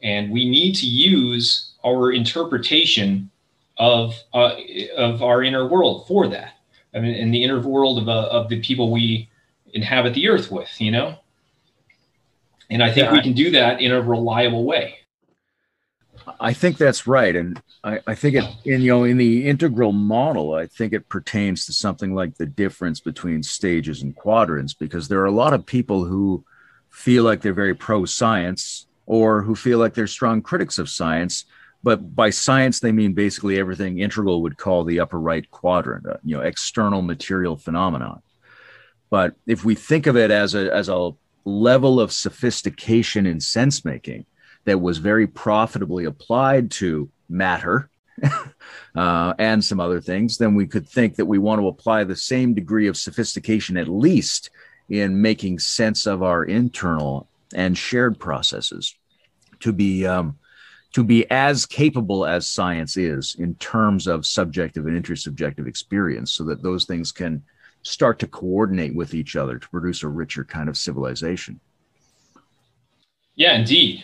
[0.02, 3.30] And we need to use our interpretation
[3.78, 4.54] of uh,
[4.96, 6.54] of our inner world for that.
[6.94, 9.28] I mean, in the inner world of uh, of the people we
[9.74, 11.18] inhabit the earth with, you know.
[12.70, 14.98] And I think yeah, we can do that in a reliable way.
[16.40, 19.92] I think that's right, and I, I think it in you know in the integral
[19.92, 25.06] model, I think it pertains to something like the difference between stages and quadrants, because
[25.06, 26.44] there are a lot of people who
[26.90, 31.44] feel like they're very pro science or who feel like they're strong critics of science,
[31.84, 36.16] but by science they mean basically everything integral would call the upper right quadrant, uh,
[36.24, 38.20] you know, external material phenomenon.
[39.10, 41.10] But if we think of it as a as a
[41.46, 44.26] level of sophistication in sense making
[44.64, 47.88] that was very profitably applied to matter
[48.96, 52.16] uh, and some other things, then we could think that we want to apply the
[52.16, 54.50] same degree of sophistication, at least
[54.88, 58.94] in making sense of our internal and shared processes,
[59.60, 60.36] to be um,
[60.92, 66.44] to be as capable as science is in terms of subjective and intersubjective experience, so
[66.44, 67.42] that those things can
[67.86, 71.60] start to coordinate with each other to produce a richer kind of civilization.
[73.36, 74.02] Yeah, indeed.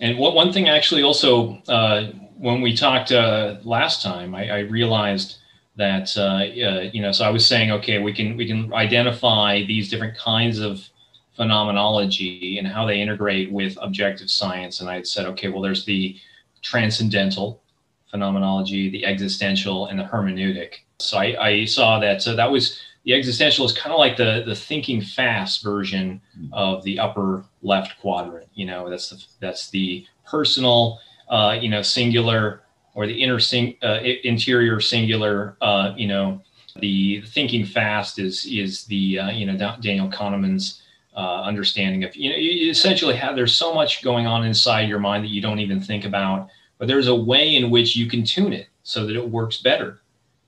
[0.00, 4.58] And what, one thing actually also, uh, when we talked uh, last time, I, I
[4.58, 5.38] realized
[5.76, 6.44] that uh,
[6.92, 10.58] you know, so I was saying, okay, we can we can identify these different kinds
[10.58, 10.86] of
[11.34, 14.82] phenomenology and how they integrate with objective science.
[14.82, 16.16] And I had said, okay, well, there's the
[16.60, 17.62] transcendental
[18.10, 20.84] phenomenology, the existential, and the hermeneutic.
[21.04, 22.22] So I, I saw that.
[22.22, 26.20] So that was the existential is kind of like the the thinking fast version
[26.52, 28.48] of the upper left quadrant.
[28.54, 32.62] You know, that's the that's the personal, uh, you know, singular
[32.94, 35.56] or the inner sing, uh, interior singular.
[35.60, 36.42] Uh, you know,
[36.80, 40.82] the thinking fast is is the uh, you know Daniel Kahneman's
[41.16, 44.98] uh, understanding of you know you essentially have there's so much going on inside your
[44.98, 46.48] mind that you don't even think about,
[46.78, 50.01] but there's a way in which you can tune it so that it works better.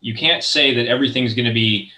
[0.05, 1.91] You can't say that everything's going to be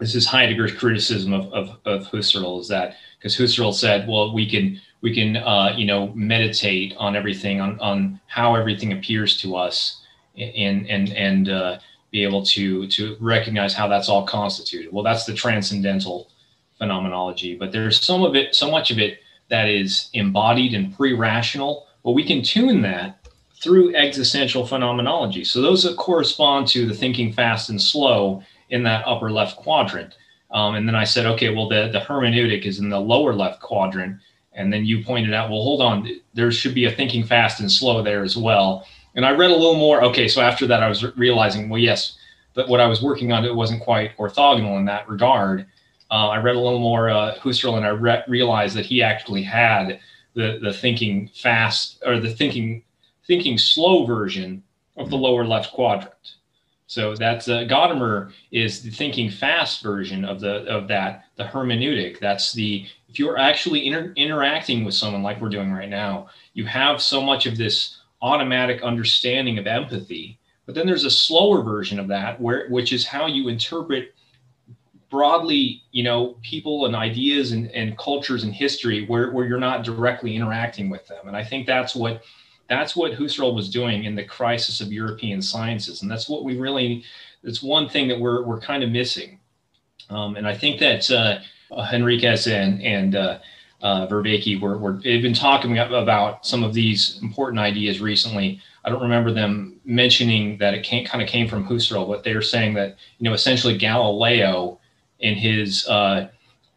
[0.00, 4.48] this is Heidegger's criticism of, of, of Husserl is that because Husserl said, well, we
[4.50, 9.54] can we can uh, you know meditate on everything on on how everything appears to
[9.54, 10.02] us
[10.36, 11.78] and and and uh,
[12.10, 14.92] be able to to recognize how that's all constituted.
[14.92, 16.32] Well, that's the transcendental
[16.76, 21.86] phenomenology, but there's some of it, so much of it that is embodied and pre-rational.
[22.02, 23.27] But we can tune that
[23.60, 25.44] through existential phenomenology.
[25.44, 30.14] So those that correspond to the thinking fast and slow in that upper left quadrant.
[30.50, 33.60] Um, and then I said, okay, well, the, the hermeneutic is in the lower left
[33.60, 34.20] quadrant.
[34.52, 37.70] And then you pointed out, well, hold on, there should be a thinking fast and
[37.70, 38.86] slow there as well.
[39.14, 40.02] And I read a little more.
[40.04, 42.16] Okay, so after that, I was realizing, well, yes,
[42.54, 45.66] but what I was working on, it wasn't quite orthogonal in that regard.
[46.10, 49.42] Uh, I read a little more uh, Husserl, and I re- realized that he actually
[49.42, 50.00] had
[50.34, 52.82] the the thinking fast or the thinking
[53.28, 54.64] thinking slow version
[54.96, 56.34] of the lower left quadrant.
[56.88, 62.18] So that's uh, Gadamer is the thinking fast version of the of that the hermeneutic.
[62.18, 66.64] That's the if you're actually inter- interacting with someone like we're doing right now, you
[66.64, 70.38] have so much of this automatic understanding of empathy.
[70.64, 74.14] But then there's a slower version of that where which is how you interpret
[75.10, 79.84] broadly, you know, people and ideas and, and cultures and history where, where you're not
[79.84, 81.28] directly interacting with them.
[81.28, 82.22] And I think that's what
[82.68, 86.56] that's what Husserl was doing in the crisis of European sciences, and that's what we
[86.56, 87.04] really.
[87.42, 89.38] That's one thing that we're we're kind of missing,
[90.10, 91.38] um, and I think that uh,
[91.72, 93.38] Henriques and and uh,
[93.80, 98.60] uh, Vervaeke were, were they've been talking about some of these important ideas recently.
[98.84, 102.34] I don't remember them mentioning that it came, kind of came from Husserl, but they
[102.34, 104.80] were saying that you know essentially Galileo
[105.20, 106.28] in his uh,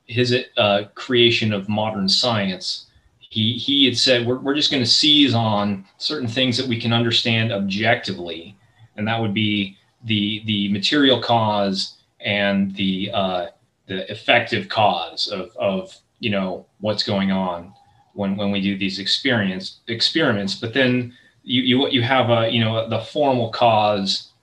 [0.06, 2.88] his uh, creation of modern science,
[3.32, 6.78] he he had said we're we're just going to seize on certain things that we
[6.78, 8.58] can understand objectively,
[8.98, 13.48] and that would be the the material cause and the uh,
[13.88, 17.74] the effective cause of of you know what's going on
[18.16, 20.54] when when we do these experience experiments.
[20.56, 21.14] But then
[21.44, 24.34] you you you have a you know the formal cause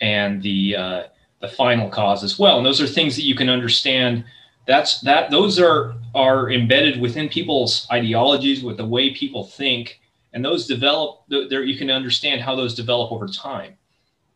[0.00, 1.02] and the uh,
[1.40, 4.24] the final cause as well, and those are things that you can understand.
[4.66, 10.00] That's that those are are embedded within people's ideologies with the way people think,
[10.32, 11.22] and those develop.
[11.28, 13.74] There you can understand how those develop over time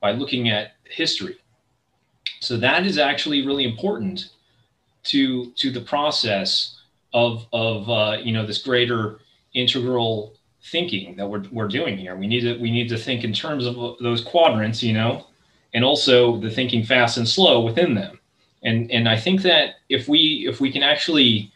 [0.01, 1.37] by looking at history.
[2.41, 4.31] So that is actually really important
[5.05, 6.81] to to the process
[7.13, 9.21] of of uh, you know this greater
[9.55, 12.17] integral thinking that we're, we're doing here.
[12.17, 15.27] We need to we need to think in terms of those quadrants, you know,
[15.75, 18.20] and also the thinking fast and slow within them.
[18.63, 21.53] And and I think that if we if we can actually,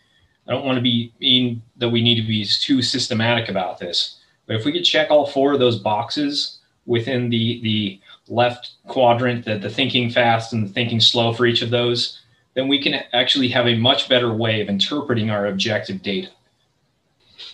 [0.48, 4.20] I don't want to be mean that we need to be too systematic about this,
[4.46, 9.44] but if we could check all four of those boxes within the the left quadrant,
[9.44, 12.20] the, the thinking fast and the thinking slow for each of those,
[12.54, 16.30] then we can actually have a much better way of interpreting our objective data.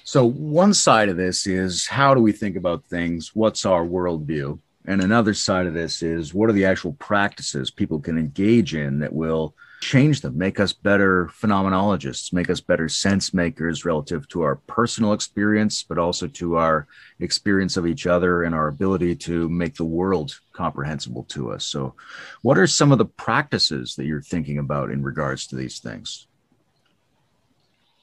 [0.05, 3.35] So, one side of this is how do we think about things?
[3.35, 4.59] What's our worldview?
[4.87, 9.01] And another side of this is what are the actual practices people can engage in
[9.01, 14.43] that will change them, make us better phenomenologists, make us better sense makers relative to
[14.43, 16.87] our personal experience, but also to our
[17.19, 21.65] experience of each other and our ability to make the world comprehensible to us.
[21.65, 21.95] So,
[22.43, 26.27] what are some of the practices that you're thinking about in regards to these things?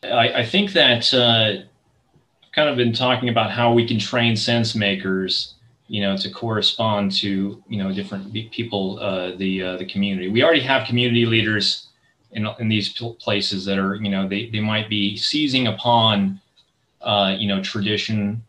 [0.03, 1.63] I, I think that uh,
[2.53, 5.55] kind of been talking about how we can train sense makers
[5.87, 10.27] you know, to correspond to you know different people, uh, the uh, the community.
[10.29, 11.87] We already have community leaders
[12.31, 16.41] in in these places that are you know they they might be seizing upon
[17.01, 18.43] uh, you know tradition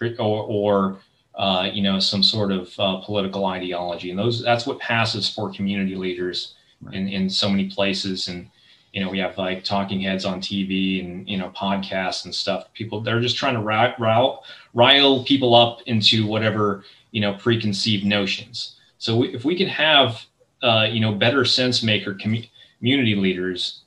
[0.00, 0.98] or or
[1.34, 5.52] uh, you know some sort of uh, political ideology, and those that's what passes for
[5.52, 6.94] community leaders right.
[6.94, 8.48] in in so many places and
[8.92, 12.72] you know, we have like talking heads on TV and, you know, podcasts and stuff.
[12.72, 18.76] People, they're just trying to rile, rile people up into whatever, you know, preconceived notions.
[18.98, 20.24] So if we can have,
[20.62, 22.44] uh, you know, better sense maker com-
[22.78, 23.82] community leaders,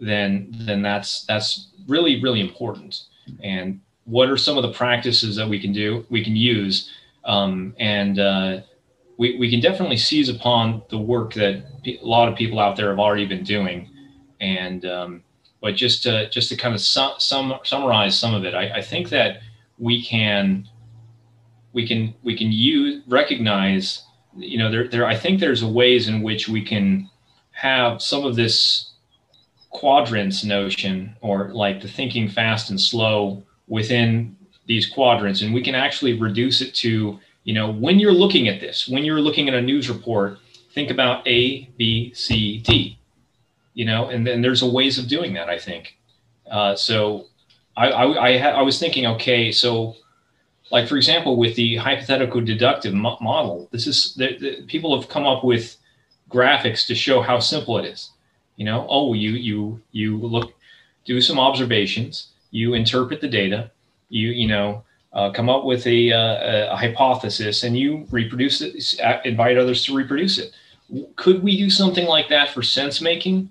[0.00, 3.02] then, then that's, that's really, really important.
[3.42, 6.90] And what are some of the practices that we can do, we can use,
[7.26, 8.60] um, and, uh,
[9.16, 12.88] we, we can definitely seize upon the work that a lot of people out there
[12.88, 13.90] have already been doing
[14.40, 15.22] and um,
[15.60, 18.82] but just to just to kind of sum, sum, summarize some of it, I, I
[18.82, 19.40] think that
[19.78, 20.68] we can
[21.72, 24.02] we can we can use recognize
[24.36, 27.10] you know there there I think there's ways in which we can
[27.52, 28.92] have some of this
[29.70, 35.74] quadrants notion or like the thinking fast and slow within these quadrants and we can
[35.74, 39.54] actually reduce it to you know when you're looking at this when you're looking at
[39.54, 40.38] a news report
[40.72, 42.98] think about a b c d
[43.74, 45.98] you know, and then there's a ways of doing that, I think.
[46.50, 47.26] Uh, so
[47.76, 49.96] I, I, I, ha- I, was thinking, okay, so
[50.70, 55.08] like, for example, with the hypothetical deductive mo- model, this is the, the, people have
[55.08, 55.76] come up with
[56.30, 58.10] graphics to show how simple it is.
[58.56, 60.54] You know, oh, you, you, you look,
[61.04, 63.70] do some observations, you interpret the data,
[64.08, 68.98] you, you know, uh, come up with a, uh, a, hypothesis and you reproduce it,
[69.24, 70.52] invite others to reproduce it.
[71.16, 73.48] Could we do something like that for sense making?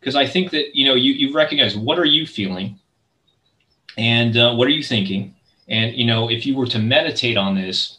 [0.00, 2.78] Because I think that you know you you recognize what are you feeling,
[3.96, 5.34] and uh, what are you thinking,
[5.68, 7.98] and you know if you were to meditate on this,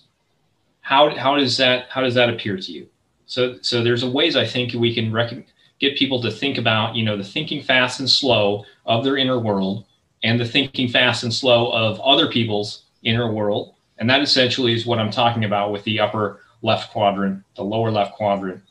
[0.82, 2.88] how how does that how does that appear to you?
[3.28, 5.46] So so there's a ways I think we can rec-
[5.80, 9.40] get people to think about you know the thinking fast and slow of their inner
[9.40, 9.86] world,
[10.24, 14.86] and the thinking fast and slow of other people's inner world, and that essentially is
[14.86, 18.62] what I'm talking about with the upper left quadrant, the lower left quadrant,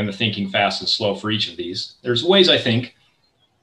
[0.00, 1.94] and the thinking fast and slow for each of these.
[2.02, 2.96] There's ways I think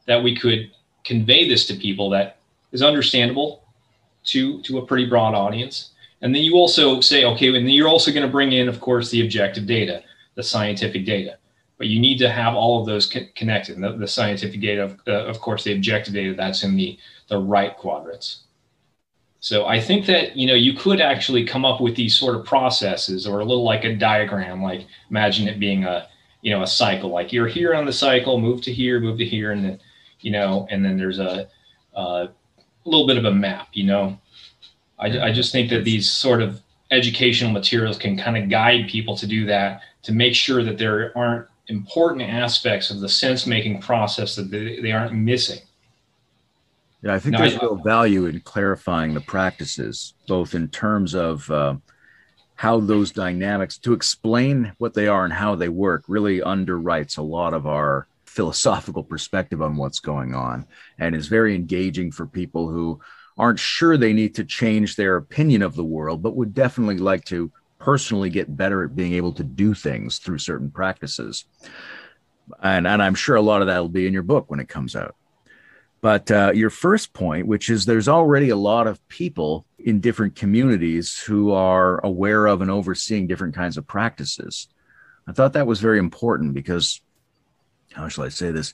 [0.05, 0.71] that we could
[1.03, 2.37] convey this to people that
[2.71, 3.63] is understandable
[4.25, 5.91] to to a pretty broad audience.
[6.21, 8.79] And then you also say, okay, and then you're also going to bring in, of
[8.79, 10.03] course, the objective data,
[10.35, 11.37] the scientific data.
[11.77, 13.79] But you need to have all of those co- connected.
[13.79, 17.75] The, the, scientific data, uh, of course, the objective data, that's in the the right
[17.77, 18.43] quadrants.
[19.39, 22.45] So I think that you know you could actually come up with these sort of
[22.45, 24.63] processes, or a little like a diagram.
[24.63, 26.07] Like imagine it being a
[26.41, 29.25] you know a cycle like you're here on the cycle move to here move to
[29.25, 29.79] here and then
[30.21, 31.47] you know and then there's a
[31.95, 32.27] uh,
[32.87, 33.69] little bit of a map.
[33.73, 34.19] You know,
[34.99, 36.61] I, I just think that these sort of
[36.91, 41.15] educational materials can kind of guide people to do that to make sure that there
[41.17, 45.59] aren't important aspects of the sense making process that they, they aren't missing.
[47.03, 51.49] Yeah, I think there's I, real value in clarifying the practices, both in terms of
[51.51, 51.75] uh,
[52.57, 57.21] how those dynamics, to explain what they are and how they work, really underwrites a
[57.21, 60.65] lot of our philosophical perspective on what's going on
[60.97, 62.99] and is very engaging for people who
[63.37, 67.23] aren't sure they need to change their opinion of the world, but would definitely like
[67.25, 71.45] to personally get better at being able to do things through certain practices.
[72.63, 74.67] And, and I'm sure a lot of that will be in your book when it
[74.67, 75.15] comes out.
[76.01, 80.35] But uh, your first point, which is there's already a lot of people in different
[80.35, 84.67] communities who are aware of and overseeing different kinds of practices.
[85.27, 87.01] I thought that was very important because,
[87.93, 88.73] how shall I say this?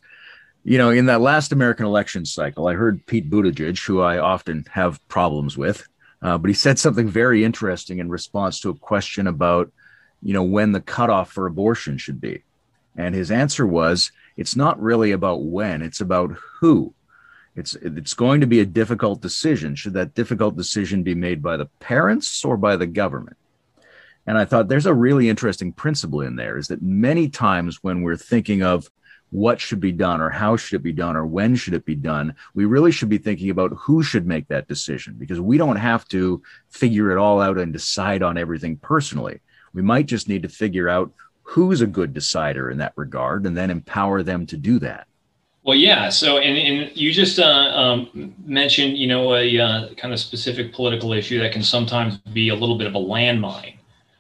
[0.64, 4.66] You know, in that last American election cycle, I heard Pete Buttigieg, who I often
[4.72, 5.86] have problems with,
[6.22, 9.72] uh, but he said something very interesting in response to a question about,
[10.22, 12.44] you know, when the cutoff for abortion should be.
[12.96, 16.94] And his answer was, it's not really about when, it's about who.
[17.56, 19.76] It's it's going to be a difficult decision.
[19.76, 23.38] Should that difficult decision be made by the parents or by the government?
[24.26, 28.02] And I thought there's a really interesting principle in there is that many times when
[28.02, 28.90] we're thinking of
[29.34, 31.96] what should be done or how should it be done or when should it be
[31.96, 35.76] done we really should be thinking about who should make that decision because we don't
[35.76, 36.40] have to
[36.70, 39.42] figure it all out and decide on everything personally
[39.74, 43.58] we might just need to figure out who's a good decider in that regard and
[43.58, 45.08] then empower them to do that
[45.64, 50.14] well yeah so and, and you just uh, um, mentioned you know a uh, kind
[50.14, 53.76] of specific political issue that can sometimes be a little bit of a landmine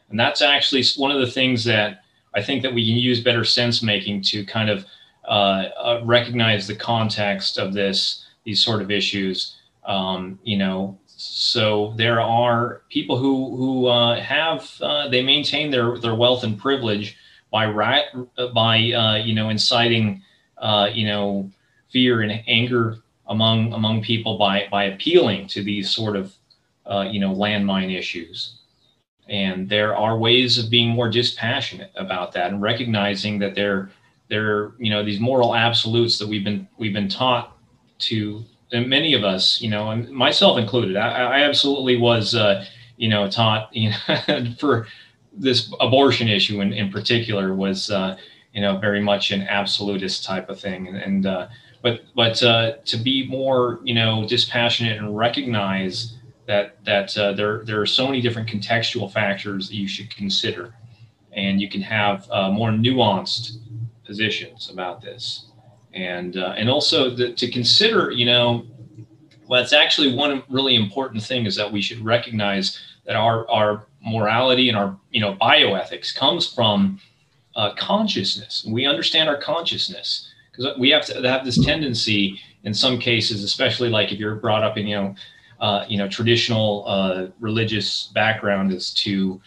[0.10, 2.04] and that's actually one of the things that
[2.36, 4.86] i think that we can use better sense making to kind of
[5.26, 9.56] uh, uh, recognize the context of this these sort of issues.
[9.86, 15.98] Um, you know, so there are people who who uh, have uh, they maintain their
[15.98, 17.18] their wealth and privilege
[17.52, 18.04] by right
[18.54, 20.22] by you know inciting
[20.64, 21.52] uh, you know
[21.92, 22.98] fear and anger
[23.28, 26.34] among among people by by appealing to these sort of
[27.12, 28.58] you know landmine issues.
[29.30, 33.92] And there are ways of being more dispassionate about that and recognizing that there
[34.30, 37.58] they're you know these moral absolutes that we've been we've been taught
[38.00, 42.66] to and many of us you know and myself included i, I absolutely was uh,
[42.98, 44.88] you know taught you know for
[45.32, 48.18] this abortion issue in, in particular was uh,
[48.54, 50.88] you know very much an absolutist type of thing.
[50.88, 51.48] And, and uh,
[51.82, 57.64] but but uh, to be more you know dispassionate and recognize that that uh, there
[57.66, 60.74] there are so many different contextual factors that you should consider.
[61.32, 63.58] And you can have uh, more nuanced
[64.06, 65.48] positions about this,
[65.92, 68.68] and uh, and also the, to consider, you know,
[69.48, 73.88] well, it's actually one really important thing is that we should recognize that our our
[74.06, 77.00] morality and our you know bioethics comes from
[77.56, 78.66] uh, consciousness.
[78.68, 83.90] We understand our consciousness because we have to have this tendency in some cases, especially
[83.90, 85.16] like if you're brought up in you know
[85.60, 89.42] uh, you know traditional uh, religious background, is to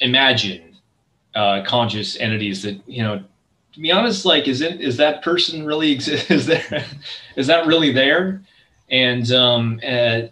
[0.00, 0.76] imagine
[1.34, 3.22] uh, conscious entities that you know
[3.72, 6.30] to be honest, like, is it is that person really exist?
[6.30, 6.84] Is there
[7.36, 8.42] is that really there?
[8.90, 10.22] And um, uh,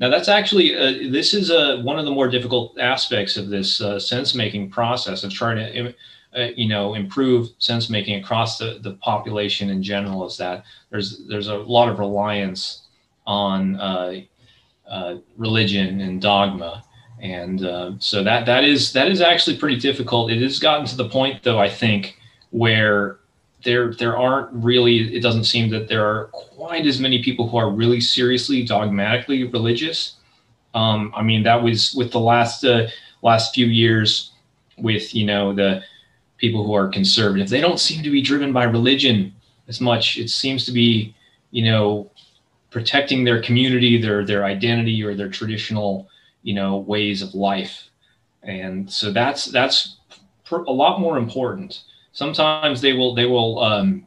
[0.00, 3.80] now that's actually uh, this is a, one of the more difficult aspects of this
[3.80, 5.94] uh, sense making process of trying to
[6.38, 10.26] uh, you know improve sense making across the, the population in general.
[10.26, 12.82] Is that there's there's a lot of reliance
[13.26, 14.20] on uh,
[14.88, 16.84] uh, religion and dogma
[17.20, 20.30] and uh, so that that is that is actually pretty difficult.
[20.30, 22.16] It has gotten to the point, though, I think,
[22.50, 23.18] where
[23.64, 27.56] there there aren't really it doesn't seem that there are quite as many people who
[27.56, 30.14] are really seriously dogmatically religious
[30.74, 32.86] um, i mean that was with the last uh,
[33.22, 34.32] last few years
[34.78, 35.82] with you know the
[36.38, 37.48] people who are conservative.
[37.48, 39.34] They don't seem to be driven by religion
[39.68, 40.18] as much.
[40.18, 41.14] It seems to be
[41.50, 42.10] you know
[42.70, 46.08] protecting their community their their identity or their traditional
[46.42, 47.90] you know ways of life.
[48.42, 49.96] And so that's that's
[50.50, 51.82] a lot more important.
[52.12, 54.06] Sometimes they will they will um,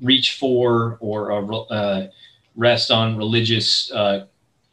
[0.00, 2.06] reach for or uh,
[2.56, 4.26] rest on religious uh,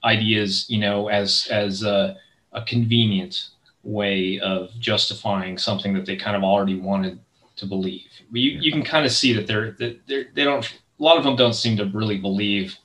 [0.03, 2.17] ideas, you know, as as a,
[2.53, 3.49] a, convenient
[3.87, 7.19] way of justifying something that they kind of already wanted
[7.55, 8.05] to believe.
[8.31, 10.65] You, you can kind of see that they're, that they're they don't
[10.99, 12.77] a lot of them don't seem to really believe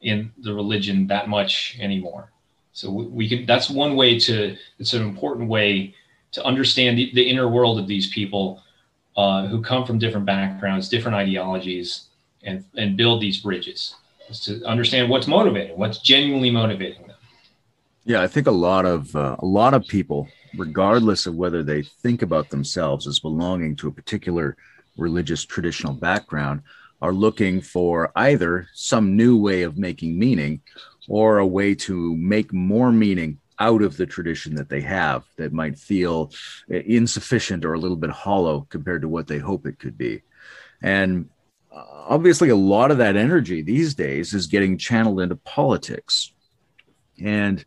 [0.00, 2.30] in the religion that much anymore.
[2.72, 5.94] So we, we can that's one way to it's an important way
[6.32, 8.62] to understand the, the inner world of these people
[9.16, 12.04] uh, who come from different backgrounds, different ideologies,
[12.44, 13.96] and and build these bridges.
[14.28, 17.07] is to understand what's motivating, what's genuinely motivating.
[18.04, 21.82] Yeah, I think a lot of uh, a lot of people, regardless of whether they
[21.82, 24.56] think about themselves as belonging to a particular
[24.96, 26.62] religious traditional background,
[27.02, 30.60] are looking for either some new way of making meaning
[31.08, 35.52] or a way to make more meaning out of the tradition that they have that
[35.52, 36.30] might feel
[36.68, 40.22] insufficient or a little bit hollow compared to what they hope it could be.
[40.80, 41.28] And
[41.72, 46.32] uh, obviously, a lot of that energy these days is getting channeled into politics.
[47.20, 47.64] And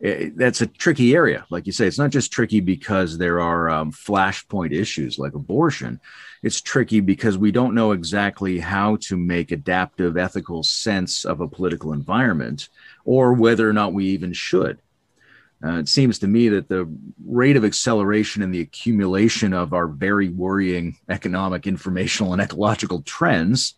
[0.00, 1.44] it, that's a tricky area.
[1.50, 6.00] Like you say, it's not just tricky because there are um, flashpoint issues like abortion.
[6.42, 11.48] It's tricky because we don't know exactly how to make adaptive ethical sense of a
[11.48, 12.70] political environment
[13.04, 14.80] or whether or not we even should.
[15.62, 16.90] Uh, it seems to me that the
[17.26, 23.74] rate of acceleration in the accumulation of our very worrying economic, informational, and ecological trends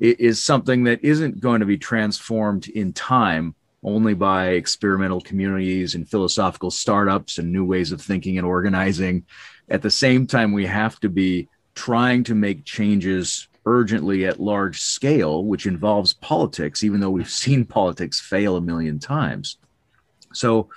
[0.00, 3.54] is something that isn't going to be transformed in time
[3.84, 9.24] only by experimental communities and philosophical startups and new ways of thinking and organizing.
[9.68, 14.80] At the same time, we have to be trying to make changes urgently at large
[14.80, 19.56] scale, which involves politics, even though we've seen politics fail a million times.
[20.32, 20.68] So,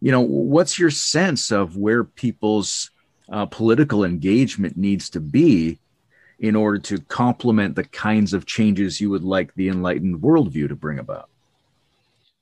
[0.00, 2.90] you know, what's your sense of where people's
[3.30, 5.78] uh, political engagement needs to be
[6.38, 10.76] in order to complement the kinds of changes you would like the enlightened worldview to
[10.76, 11.28] bring about?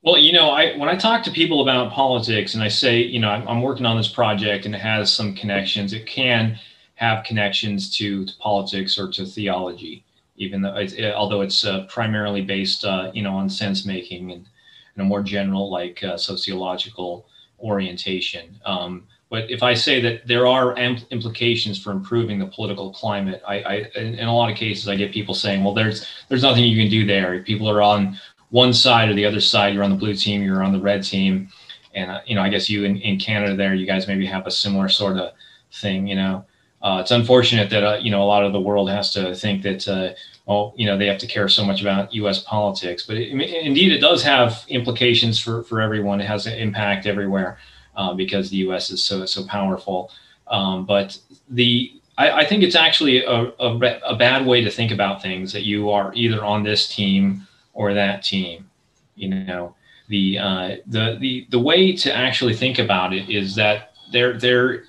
[0.03, 3.19] Well, you know, I when I talk to people about politics and I say, you
[3.19, 6.57] know, I'm, I'm working on this project and it has some connections, it can
[6.95, 10.03] have connections to, to politics or to theology,
[10.37, 14.47] even though it, although it's uh, primarily based, uh, you know, on sense making and,
[14.95, 17.27] and, a more general like uh, sociological
[17.59, 18.59] orientation.
[18.65, 23.55] Um, but if I say that there are implications for improving the political climate, I,
[23.61, 26.81] I, in a lot of cases I get people saying, well, there's there's nothing you
[26.81, 27.41] can do there.
[27.43, 28.19] People are on
[28.51, 29.73] one side or the other side.
[29.73, 31.49] You're on the blue team, you're on the red team,
[31.95, 34.45] and uh, you know I guess you in, in Canada there, you guys maybe have
[34.45, 35.31] a similar sort of
[35.73, 36.05] thing.
[36.05, 36.45] You know,
[36.81, 39.63] uh, it's unfortunate that uh, you know a lot of the world has to think
[39.63, 40.13] that uh,
[40.45, 42.43] well you know they have to care so much about U.S.
[42.43, 46.21] politics, but it, indeed it does have implications for for everyone.
[46.21, 47.57] It has an impact everywhere
[47.95, 48.91] uh, because the U.S.
[48.91, 50.11] is so so powerful.
[50.47, 51.17] Um, but
[51.49, 55.53] the I, I, think it's actually a, a, a bad way to think about things
[55.53, 58.69] that you are either on this team or that team.
[59.15, 59.75] You know,
[60.09, 64.83] the uh, the the the way to actually think about it is that there there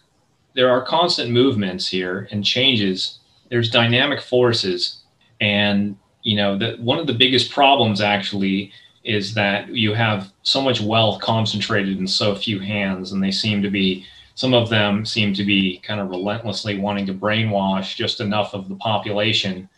[0.55, 3.19] there are constant movements here and changes.
[3.51, 5.03] There's dynamic forces,
[5.41, 8.73] and you know that one of the biggest problems actually
[9.05, 13.63] is that you have so much wealth concentrated in so few hands, and they seem
[13.63, 14.05] to be
[14.35, 18.69] some of them seem to be kind of relentlessly wanting to brainwash just enough of
[18.69, 19.69] the population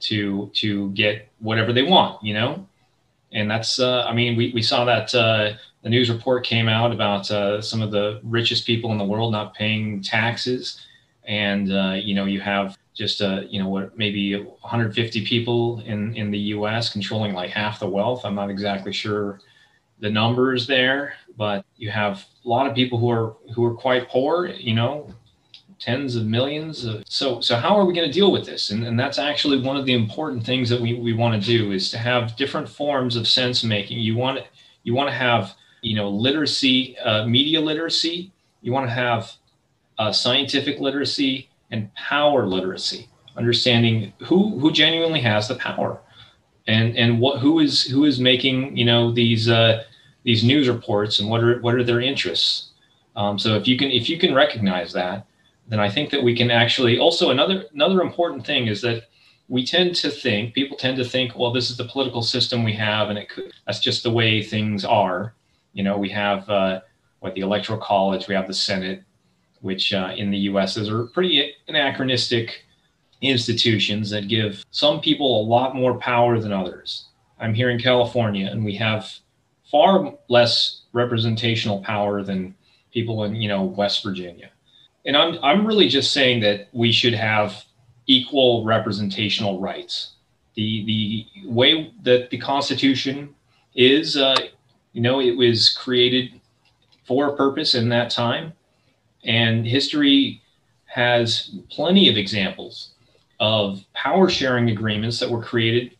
[0.00, 2.66] to to get whatever they want, you know.
[3.32, 6.92] And that's uh, I mean we we saw that uh, the news report came out
[6.92, 10.80] about uh, some of the richest people in the world not paying taxes,
[11.24, 16.14] and uh, you know you have just uh, you know what maybe 150 people in
[16.16, 16.90] in the U.S.
[16.90, 18.24] controlling like half the wealth.
[18.24, 19.40] I'm not exactly sure
[20.00, 24.08] the numbers there, but you have a lot of people who are who are quite
[24.08, 24.46] poor.
[24.46, 25.14] You know,
[25.80, 26.84] tens of millions.
[26.84, 28.70] Of, so so how are we going to deal with this?
[28.70, 31.72] And and that's actually one of the important things that we we want to do
[31.72, 33.98] is to have different forms of sense making.
[33.98, 34.40] You want
[34.82, 38.32] you want to have you know, literacy, uh, media literacy.
[38.62, 39.32] You want to have
[39.98, 46.00] uh, scientific literacy and power literacy, understanding who who genuinely has the power,
[46.66, 49.84] and and what who is who is making you know these uh,
[50.24, 52.70] these news reports and what are what are their interests.
[53.16, 55.26] Um, so if you can if you can recognize that,
[55.70, 59.04] then I think that we can actually also another another important thing is that
[59.48, 62.74] we tend to think people tend to think well this is the political system we
[62.74, 65.34] have and it could that's just the way things are
[65.72, 66.80] you know, we have uh,
[67.20, 69.02] what the Electoral College, we have the Senate,
[69.60, 70.76] which uh, in the U.S.
[70.76, 72.64] is are pretty anachronistic
[73.20, 77.06] institutions that give some people a lot more power than others.
[77.38, 79.12] I'm here in California, and we have
[79.70, 82.54] far less representational power than
[82.92, 84.50] people in you know West Virginia.
[85.06, 87.64] And I'm I'm really just saying that we should have
[88.06, 90.12] equal representational rights.
[90.54, 93.34] The the way that the Constitution
[93.74, 94.36] is uh,
[94.92, 96.40] you know, it was created
[97.04, 98.52] for a purpose in that time.
[99.24, 100.42] And history
[100.86, 102.90] has plenty of examples
[103.38, 105.96] of power sharing agreements that were created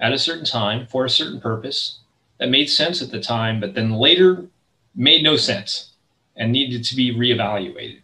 [0.00, 1.98] at a certain time for a certain purpose
[2.38, 4.46] that made sense at the time, but then later
[4.94, 5.92] made no sense
[6.36, 8.00] and needed to be reevaluated.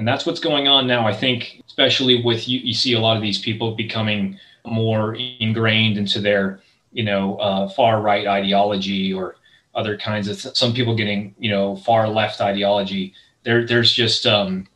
[0.00, 1.06] And that's what's going on now.
[1.06, 5.96] I think, especially with you, you see a lot of these people becoming more ingrained
[5.96, 6.60] into their
[6.92, 9.36] you know, uh, far right ideology or
[9.74, 13.14] other kinds of th- some people getting, you know, far left ideology.
[13.44, 14.66] There, there's just um,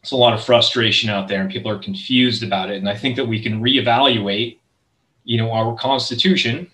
[0.00, 2.76] it's a lot of frustration out there, and people are confused about it.
[2.76, 4.58] And I think that we can reevaluate,
[5.24, 6.70] you know, our constitution,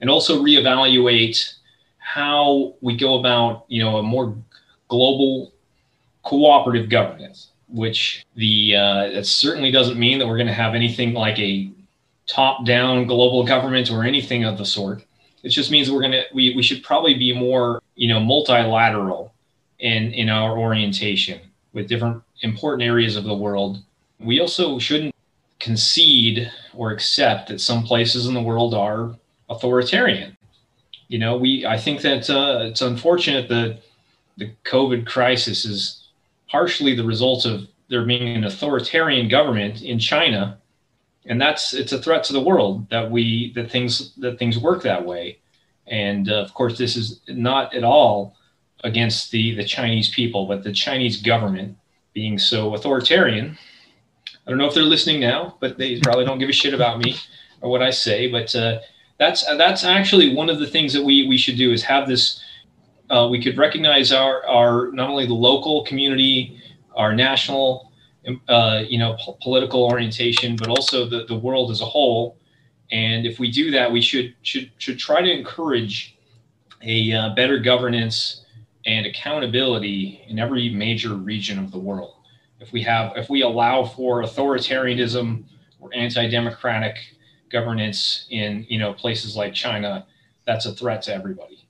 [0.00, 1.54] and also reevaluate
[1.98, 4.36] how we go about, you know, a more
[4.88, 5.53] global
[6.24, 11.12] cooperative governance which the uh, that certainly doesn't mean that we're going to have anything
[11.12, 11.70] like a
[12.26, 15.04] top-down global government or anything of the sort.
[15.42, 19.34] It just means we're going to we, we should probably be more you know multilateral
[19.80, 21.40] in in our orientation
[21.72, 23.82] with different important areas of the world.
[24.20, 25.14] We also shouldn't
[25.58, 29.16] concede or accept that some places in the world are
[29.50, 30.36] authoritarian.
[31.08, 33.80] You know, we I think that uh, it's unfortunate that
[34.36, 36.03] the COVID crisis is
[36.54, 40.56] partially the result of there being an authoritarian government in China,
[41.26, 44.80] and that's it's a threat to the world that we that things that things work
[44.84, 45.40] that way.
[45.88, 48.36] And uh, of course, this is not at all
[48.84, 51.76] against the the Chinese people, but the Chinese government
[52.12, 53.58] being so authoritarian.
[54.46, 57.00] I don't know if they're listening now, but they probably don't give a shit about
[57.00, 57.16] me
[57.62, 58.30] or what I say.
[58.30, 58.78] But uh,
[59.18, 62.40] that's that's actually one of the things that we we should do is have this
[63.10, 66.60] uh, we could recognize our, our not only the local community,
[66.94, 67.92] our national,
[68.48, 72.38] uh, you know, po- political orientation, but also the, the world as a whole.
[72.90, 76.16] And if we do that, we should should should try to encourage
[76.82, 78.44] a uh, better governance
[78.86, 82.14] and accountability in every major region of the world.
[82.60, 85.44] If we have, if we allow for authoritarianism
[85.80, 86.96] or anti-democratic
[87.50, 90.06] governance in you know places like China,
[90.46, 91.63] that's a threat to everybody.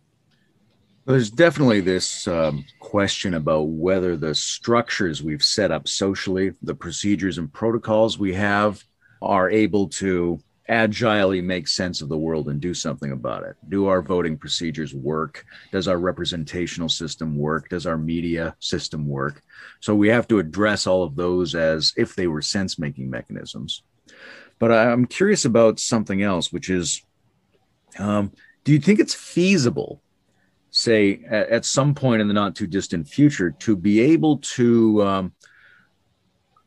[1.06, 7.36] There's definitely this um, question about whether the structures we've set up socially, the procedures
[7.36, 8.82] and protocols we have,
[9.20, 13.54] are able to agilely make sense of the world and do something about it.
[13.68, 15.44] Do our voting procedures work?
[15.72, 17.68] Does our representational system work?
[17.68, 19.42] Does our media system work?
[19.80, 23.82] So we have to address all of those as if they were sense making mechanisms.
[24.58, 27.02] But I'm curious about something else, which is
[27.98, 28.32] um,
[28.64, 30.00] do you think it's feasible
[30.76, 35.32] say at, some point in the not too distant future to be able to um,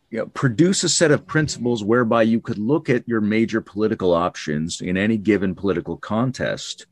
[0.10, 4.14] you know, produce a set of principles whereby you could look at your major political
[4.14, 6.86] options in any given political contest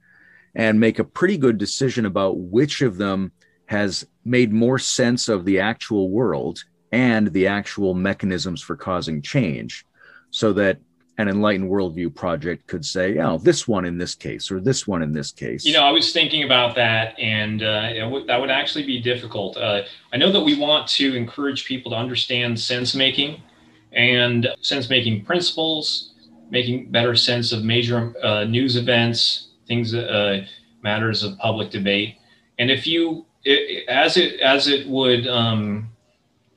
[0.55, 3.32] and make a pretty good decision about which of them
[3.68, 9.86] has made more sense of the actual world and the actual mechanisms for causing change
[10.32, 10.80] so that
[11.18, 15.01] an enlightened worldview project could say, oh, this one in this case or this one
[15.01, 15.66] in this case.
[15.66, 19.55] You know, I was thinking about that, and uh, w- that would actually be difficult.
[19.55, 23.41] Uh, I know that we want to encourage people to understand sense making
[23.93, 26.13] and sense making principles,
[26.49, 30.45] making better sense of major uh, news events, things, uh,
[30.82, 32.16] matters of public debate.
[32.59, 35.89] And if you, it, as it as it would um,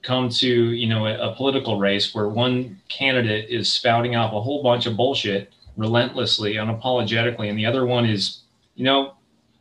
[0.02, 4.40] come to you know a, a, political race where one candidate is spouting off a
[4.40, 8.42] whole bunch of bullshit relentlessly unapologetically and the other one is
[8.74, 9.14] you know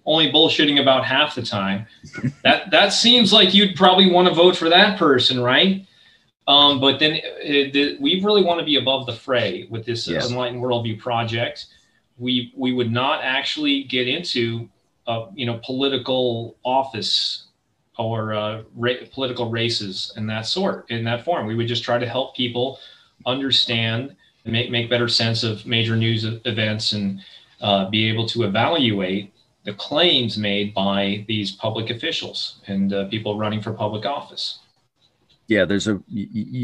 [0.06, 1.86] only bullshitting about half the time.
[2.44, 5.86] That that seems like you'd probably want to vote for that person right?
[6.48, 10.08] Um, but then it, it, we really want to be above the fray with this
[10.08, 10.30] yes.
[10.30, 11.66] enlightened worldview project.
[12.18, 14.70] We we would not actually get into
[15.08, 17.47] uh, you know political office
[17.98, 21.48] or uh, ra- political races in that sort, in that form.
[21.48, 22.80] We would just try to help people
[23.26, 27.22] understand and make, make better sense of major news events and
[27.62, 29.34] uh, be able to evaluate
[29.66, 34.60] the claims made by these public officials and uh, people running for public office.
[35.48, 36.02] Yeah, there's a.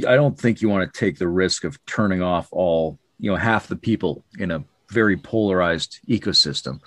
[0.08, 3.38] I don't think you want to take the risk of turning off all, you know,
[3.38, 6.80] half the people in a very polarized ecosystem.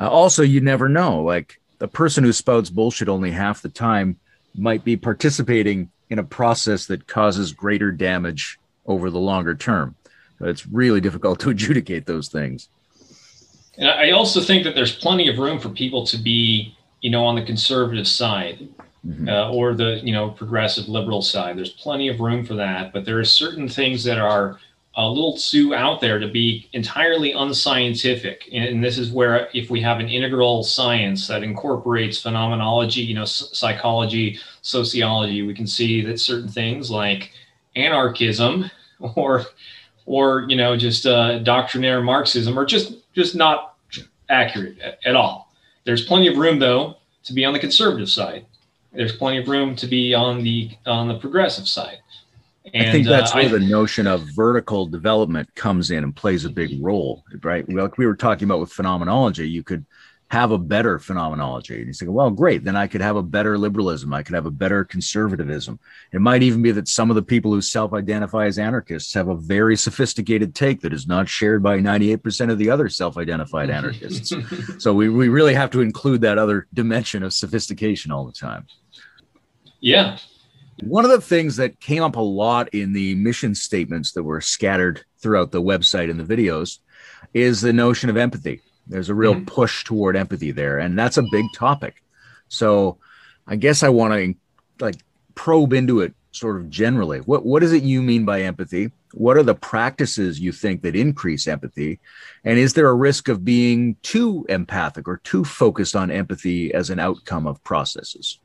[0.00, 1.22] Uh, also, you never know.
[1.22, 4.18] Like the person who spouts bullshit only half the time
[4.54, 9.94] might be participating in a process that causes greater damage over the longer term.
[10.40, 12.70] It's really difficult to adjudicate those things.
[13.76, 17.26] And I also think that there's plenty of room for people to be, you know,
[17.26, 18.66] on the conservative side
[19.06, 19.28] mm-hmm.
[19.28, 21.58] uh, or the, you know, progressive liberal side.
[21.58, 24.58] There's plenty of room for that, but there are certain things that are
[24.96, 28.48] a little too out there to be entirely unscientific.
[28.52, 33.24] And this is where, if we have an integral science that incorporates phenomenology, you know,
[33.24, 37.32] psychology, sociology, we can see that certain things like
[37.74, 38.70] anarchism
[39.16, 39.46] or,
[40.06, 43.76] or you know, just uh, doctrinaire Marxism are just just not
[44.28, 45.52] accurate at all.
[45.84, 48.46] There's plenty of room, though, to be on the conservative side.
[48.92, 51.98] There's plenty of room to be on the on the progressive side.
[52.72, 56.16] And, I think that's uh, where I, the notion of vertical development comes in and
[56.16, 57.68] plays a big role, right?
[57.68, 59.84] Like we were talking about with phenomenology, you could
[60.28, 61.76] have a better phenomenology.
[61.76, 64.12] And you say, well, great, then I could have a better liberalism.
[64.12, 65.78] I could have a better conservatism.
[66.12, 69.28] It might even be that some of the people who self identify as anarchists have
[69.28, 73.70] a very sophisticated take that is not shared by 98% of the other self identified
[73.70, 74.32] anarchists.
[74.82, 78.66] so we, we really have to include that other dimension of sophistication all the time.
[79.80, 80.16] Yeah.
[80.82, 84.40] One of the things that came up a lot in the mission statements that were
[84.40, 86.78] scattered throughout the website and the videos
[87.32, 89.44] is the notion of empathy there's a real mm-hmm.
[89.46, 92.02] push toward empathy there, and that's a big topic.
[92.48, 92.98] So,
[93.46, 94.34] I guess I want to
[94.80, 94.96] like
[95.34, 97.20] probe into it sort of generally.
[97.20, 98.90] What what is it you mean by empathy?
[99.12, 102.00] What are the practices you think that increase empathy?
[102.44, 106.90] And is there a risk of being too empathic or too focused on empathy as
[106.90, 108.38] an outcome of processes?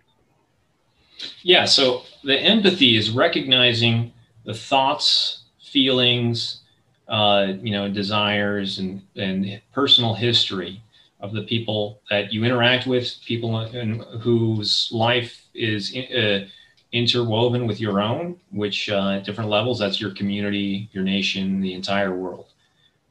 [1.44, 4.14] Yeah, so the empathy is recognizing
[4.46, 6.62] the thoughts, feelings,
[7.08, 10.82] uh, you know, desires and, and personal history
[11.20, 16.46] of the people that you interact with, people in, whose life is uh,
[16.92, 21.74] interwoven with your own, which uh, at different levels, that's your community, your nation, the
[21.74, 22.46] entire world.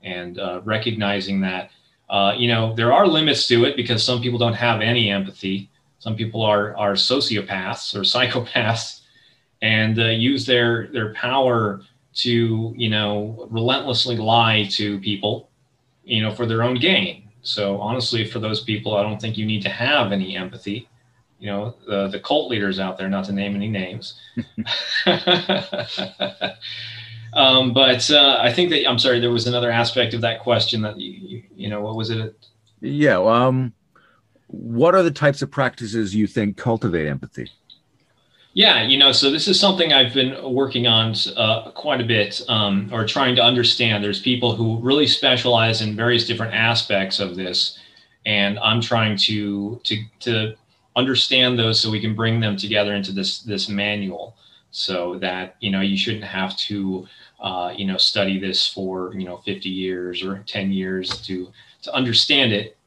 [0.02, 1.70] And uh, recognizing that,
[2.08, 5.68] uh, you know, there are limits to it because some people don't have any empathy.
[5.98, 9.00] Some people are, are sociopaths or psychopaths
[9.62, 11.80] and uh, use their, their power
[12.18, 15.48] to you know relentlessly lie to people
[16.04, 17.28] you know for their own gain.
[17.42, 20.88] So honestly for those people i don't think you need to have any empathy.
[21.38, 24.20] You know the, the cult leaders out there not to name any names.
[27.34, 30.80] Um, but uh, i think that i'm sorry there was another aspect of that question
[30.80, 32.34] that you, you, know what was it?
[32.80, 33.74] Yeah um
[34.48, 37.50] what are the types of practices you think cultivate empathy
[38.54, 42.42] yeah, you know, so this is something I've been working on uh, quite a bit,
[42.48, 44.02] um, or trying to understand.
[44.02, 47.78] There's people who really specialize in various different aspects of this,
[48.26, 50.54] and I'm trying to to to
[50.96, 54.34] understand those so we can bring them together into this this manual,
[54.70, 57.06] so that you know you shouldn't have to
[57.40, 61.94] uh, you know study this for you know 50 years or 10 years to to
[61.94, 62.77] understand it.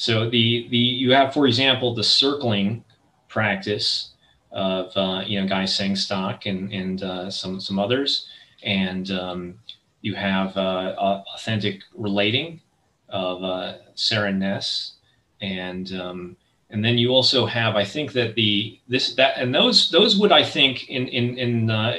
[0.00, 2.82] So the the you have, for example, the circling
[3.28, 4.14] practice
[4.50, 8.26] of uh, you know Guy Sengstock and and uh, some some others,
[8.62, 9.58] and um,
[10.00, 10.94] you have uh,
[11.36, 12.62] authentic relating
[13.10, 14.94] of uh, Sara Ness,
[15.42, 16.34] and um,
[16.70, 20.32] and then you also have I think that the this that and those those would
[20.32, 21.94] I think in in in uh,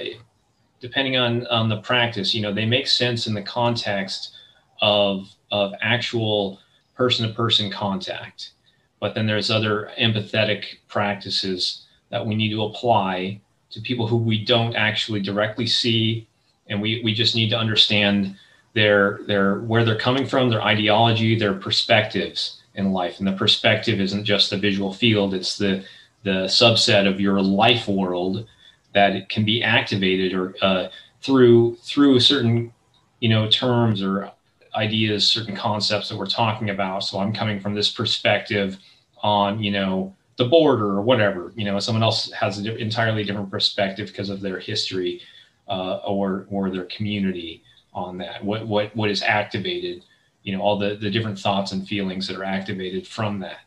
[0.80, 4.34] depending on on the practice you know they make sense in the context
[4.82, 6.58] of of actual
[6.96, 8.52] person to person contact,
[9.00, 13.40] but then there's other empathetic practices that we need to apply
[13.72, 16.28] to people who we don't actually directly see
[16.68, 18.36] and we, we just need to understand
[18.74, 23.20] their their where they're coming from their ideology their perspectives in life.
[23.20, 25.84] And the perspective isn't just the visual field it's the
[26.24, 28.48] the subset of your life world
[28.94, 30.88] that can be activated or uh,
[31.22, 32.74] through through certain
[33.20, 34.32] you know terms or
[34.76, 38.78] ideas certain concepts that we're talking about so i'm coming from this perspective
[39.22, 41.54] on you know the border or whatever.
[41.56, 45.22] You know, someone else has an entirely different perspective because of their history
[45.68, 47.64] uh, or or their community
[47.94, 48.44] on that.
[48.44, 50.04] What what what is activated?
[50.44, 53.60] You know, all the the different thoughts and feelings that are activated from that.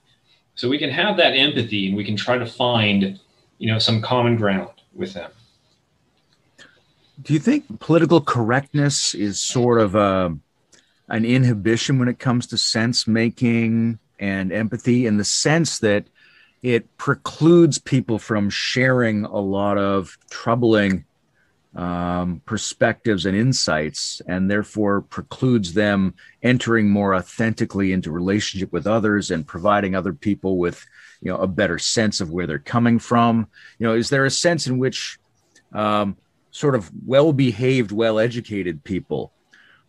[0.56, 3.20] So we can have that empathy, and we can try to find,
[3.58, 5.30] you know, some common ground with them.
[7.22, 10.36] Do you think political correctness is sort of a,
[11.08, 16.06] an inhibition when it comes to sense making and empathy in the sense that
[16.62, 21.04] it precludes people from sharing a lot of troubling
[21.76, 29.30] um, perspectives and insights, and therefore precludes them entering more authentically into relationship with others
[29.30, 30.86] and providing other people with,
[31.20, 33.48] you know, a better sense of where they're coming from.
[33.78, 35.18] You know, is there a sense in which
[35.72, 36.16] um,
[36.52, 39.32] sort of well-behaved, well-educated people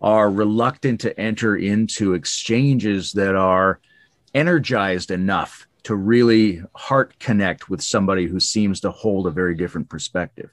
[0.02, 3.80] are reluctant to enter into exchanges that are
[4.34, 9.88] energized enough to really heart connect with somebody who seems to hold a very different
[9.90, 10.50] perspective?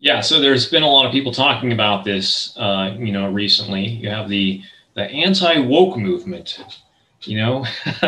[0.00, 3.86] Yeah, so there's been a lot of people talking about this, uh, you know, recently.
[3.86, 4.62] You have the
[4.94, 6.64] the anti woke movement,
[7.22, 7.64] you know.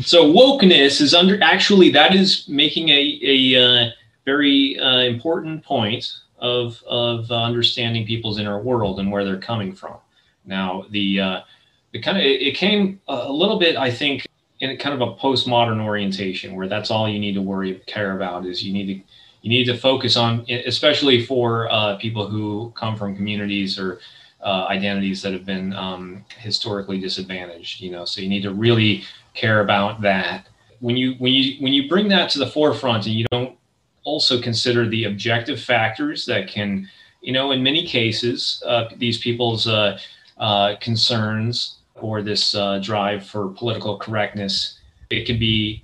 [0.00, 3.90] so wokeness is under actually that is making a a uh,
[4.26, 9.96] very uh, important point of of understanding people's inner world and where they're coming from.
[10.44, 11.40] Now the uh,
[11.92, 14.26] the kind of it, it came a little bit, I think,
[14.60, 18.46] in kind of a postmodern orientation where that's all you need to worry care about
[18.46, 19.02] is you need to
[19.42, 24.00] you need to focus on, especially for uh, people who come from communities or
[24.42, 27.80] uh, identities that have been um, historically disadvantaged.
[27.80, 30.48] You know, so you need to really care about that.
[30.80, 33.56] When you when you when you bring that to the forefront, and you don't
[34.20, 36.86] also consider the objective factors that can,
[37.22, 39.98] you know, in many cases, uh, these people's uh,
[40.36, 45.82] uh, concerns or this uh, drive for political correctness, it can be,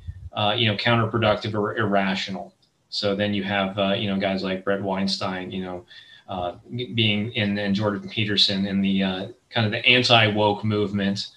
[0.55, 2.53] you know, counterproductive or irrational.
[2.91, 5.87] So then you have, you know, guys like Bret Weinstein, you know,
[6.28, 6.57] uh,
[6.95, 11.28] being in and Jordan Peterson in the uh, kind of the anti woke movement.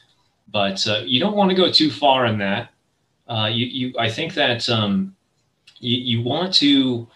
[0.52, 2.74] But uh, you don't want to go too far in that.
[3.30, 5.16] Uh, you, you, I think that um,
[5.80, 7.08] you, you want to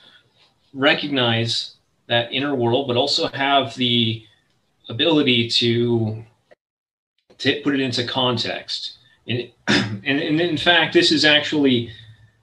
[0.73, 1.75] recognize
[2.07, 4.23] that inner world, but also have the
[4.89, 6.23] ability to,
[7.37, 8.97] to put it into context.
[9.27, 11.91] And, and, and in fact, this is actually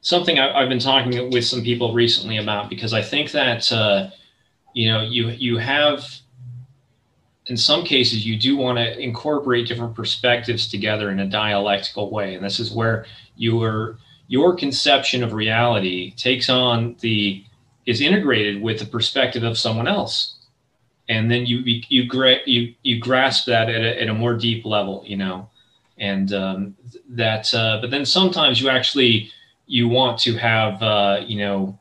[0.00, 4.10] something I, have been talking with some people recently about because I think that uh,
[4.72, 6.04] you know you you have
[7.46, 12.34] in some cases you do want to incorporate different perspectives together in a dialectical way
[12.34, 13.06] and this is where
[13.36, 13.98] your
[14.30, 17.44] your conception of reality takes on the
[17.84, 20.36] is integrated with the perspective of someone else.
[21.08, 21.82] And then you you
[22.46, 25.50] you, you, grasp that at a, at a more deep level you know?
[25.98, 26.76] And um,
[27.08, 29.30] that uh, but then sometimes you actually
[29.66, 31.78] you want to have uh, you know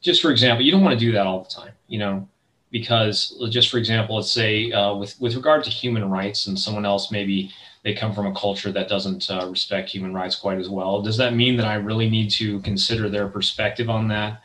[0.00, 2.28] just for example you don't want to do that all the time you know,
[2.70, 6.84] because just for example, let's say uh, with with regard to human rights, and someone
[6.84, 7.52] else maybe
[7.84, 11.02] they come from a culture that doesn't uh, respect human rights quite as well.
[11.02, 14.40] Does that mean that I really need to consider their perspective on that?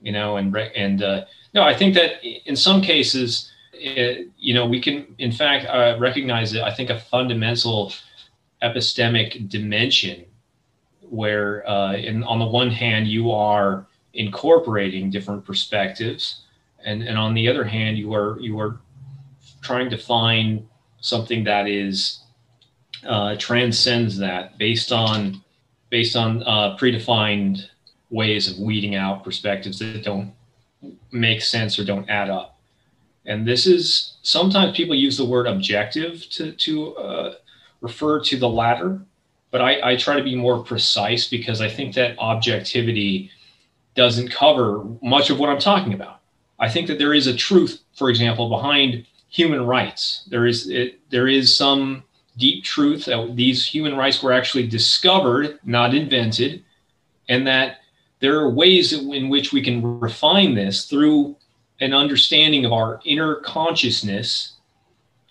[0.00, 1.24] You know, and and uh,
[1.54, 5.96] no, I think that in some cases, it, you know, we can in fact uh,
[5.98, 6.62] recognize it.
[6.62, 7.92] I think a fundamental
[8.62, 10.26] epistemic dimension
[11.00, 16.42] where uh, in, on the one hand you are incorporating different perspectives
[16.84, 18.78] and and on the other hand you are you are
[19.60, 20.66] trying to find
[21.00, 22.20] something that is
[23.06, 25.42] uh, transcends that based on
[25.90, 27.66] based on uh, predefined
[28.10, 30.32] ways of weeding out perspectives that don't
[31.10, 32.58] make sense or don't add up
[33.26, 37.34] and this is sometimes people use the word objective to to uh,
[37.80, 39.00] refer to the latter
[39.50, 43.30] but I, I try to be more precise because i think that objectivity
[43.94, 46.20] doesn't cover much of what i'm talking about
[46.58, 50.24] I think that there is a truth, for example, behind human rights.
[50.28, 52.04] There is it, there is some
[52.36, 56.64] deep truth that these human rights were actually discovered, not invented,
[57.28, 57.78] and that
[58.20, 61.36] there are ways in which we can refine this through
[61.80, 64.56] an understanding of our inner consciousness,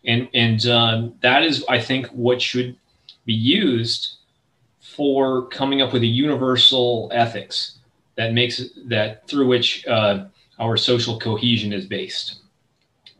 [0.05, 2.75] and and um, that is, I think, what should
[3.25, 4.17] be used
[4.79, 7.79] for coming up with a universal ethics
[8.15, 10.25] that makes that through which uh,
[10.59, 12.41] our social cohesion is based.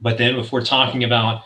[0.02, 1.44] But then if we're talking about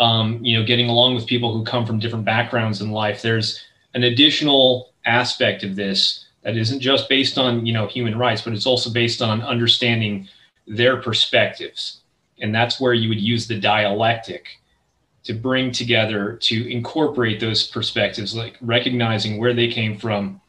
[0.00, 3.62] um, you know getting along with people who come from different backgrounds in life, there's
[3.94, 8.52] an additional aspect of this that isn't just based on you know human rights, but
[8.52, 10.28] it's also based on understanding
[10.66, 12.00] their perspectives,
[12.40, 14.48] and that's where you would use the dialectic
[15.24, 20.40] to bring together to incorporate those perspectives, like recognizing where they came from,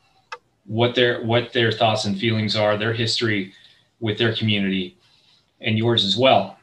[0.65, 3.53] what their what their thoughts and feelings are, their history,
[3.99, 4.97] with their community
[5.61, 6.57] and yours as well.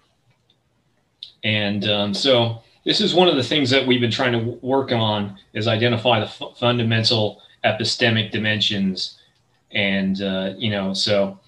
[1.44, 4.92] And um, so this is one of the things that we've been trying to work
[4.92, 9.18] on is identify the f- fundamental epistemic dimensions.
[9.72, 11.40] And, uh, you know, so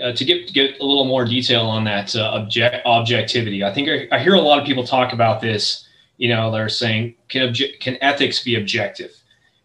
[0.00, 3.88] uh, to get, get a little more detail on that uh, object objectivity, I think
[3.88, 5.84] I, I, hear a lot of people talk about this,
[6.16, 9.10] you know, they're saying, can, obje- can ethics be objective?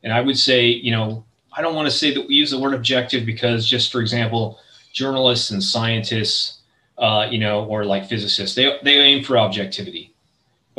[0.01, 1.23] And I would say, you know,
[1.56, 4.57] I don't want to say that we use the word objective because just for example,
[4.93, 6.61] journalists and scientists,
[6.97, 10.11] uh, you know, or like physicists, they, they aim for objectivity.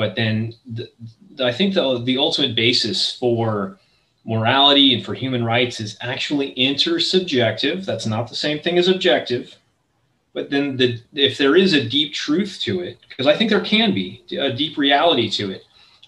[0.00, 0.88] But then the,
[1.44, 3.78] I think the, the ultimate basis for
[4.24, 7.84] morality and for human rights is actually intersubjective.
[7.84, 9.56] That's not the same thing as objective.
[10.32, 13.60] But then the, if there is a deep truth to it, because I think there
[13.60, 15.64] can be a deep reality to it,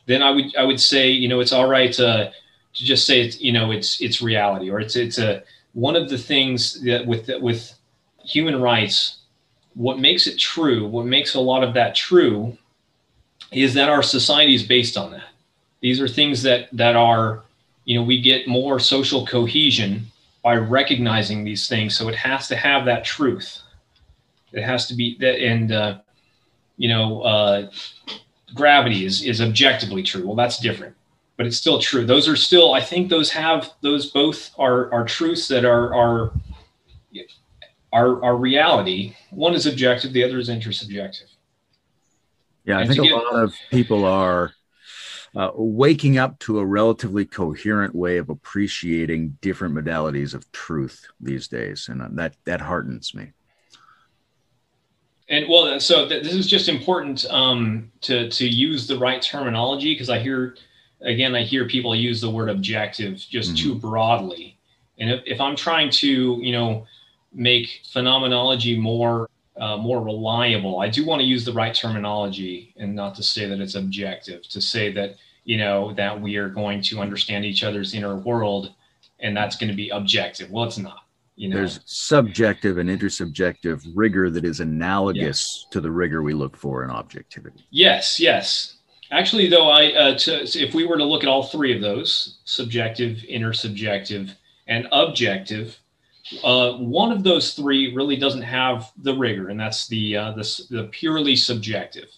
[0.07, 2.33] then I would I would say you know it's all right to,
[2.75, 5.43] to just say it's you know it's it's reality or it's it's a
[5.75, 7.75] one of the things that with with
[8.25, 9.19] human rights,
[9.75, 12.57] what makes it true, what makes a lot of that true,
[13.53, 15.29] is that our society is based on that.
[15.81, 17.43] These are things that that are,
[17.85, 20.07] you know, we get more social cohesion
[20.43, 21.97] by recognizing these things.
[21.97, 23.59] So it has to have that truth.
[24.53, 25.99] It has to be that, and uh,
[26.77, 27.71] you know, uh,
[28.55, 30.27] gravity is is objectively true.
[30.27, 30.95] Well, that's different,
[31.37, 32.05] but it's still true.
[32.05, 36.33] Those are still, I think, those have those both are are truths that are are
[37.93, 39.15] our our reality.
[39.31, 41.31] One is objective, the other is intersubjective.
[42.65, 44.53] Yeah, I think a lot of people are
[45.35, 51.49] uh, waking up to a relatively coherent way of appreciating different modalities of truth these
[51.49, 53.33] days, and uh, that that heartens me.
[55.29, 59.95] And well, so th- this is just important um, to to use the right terminology
[59.95, 60.57] because I hear,
[61.01, 63.71] again, I hear people use the word objective just mm-hmm.
[63.71, 64.59] too broadly.
[64.99, 66.87] And if, if I'm trying to, you know,
[67.33, 72.95] make phenomenology more uh, more reliable, I do want to use the right terminology and
[72.95, 74.49] not to say that it's objective.
[74.49, 78.75] To say that you know that we are going to understand each other's inner world,
[79.21, 80.51] and that's going to be objective.
[80.51, 81.01] Well, it's not.
[81.37, 81.57] You know?
[81.57, 86.91] There's subjective and intersubjective rigor that is analogous to the rigor we look for in
[86.91, 87.67] objectivity.
[87.71, 88.77] Yes, yes.
[89.11, 92.39] Actually, though, I uh, to, if we were to look at all three of those
[92.45, 94.35] subjective, intersubjective,
[94.67, 95.79] and objective,
[96.45, 100.65] uh, one of those three really doesn't have the rigor, and that's the, uh, the
[100.71, 102.09] the purely subjective.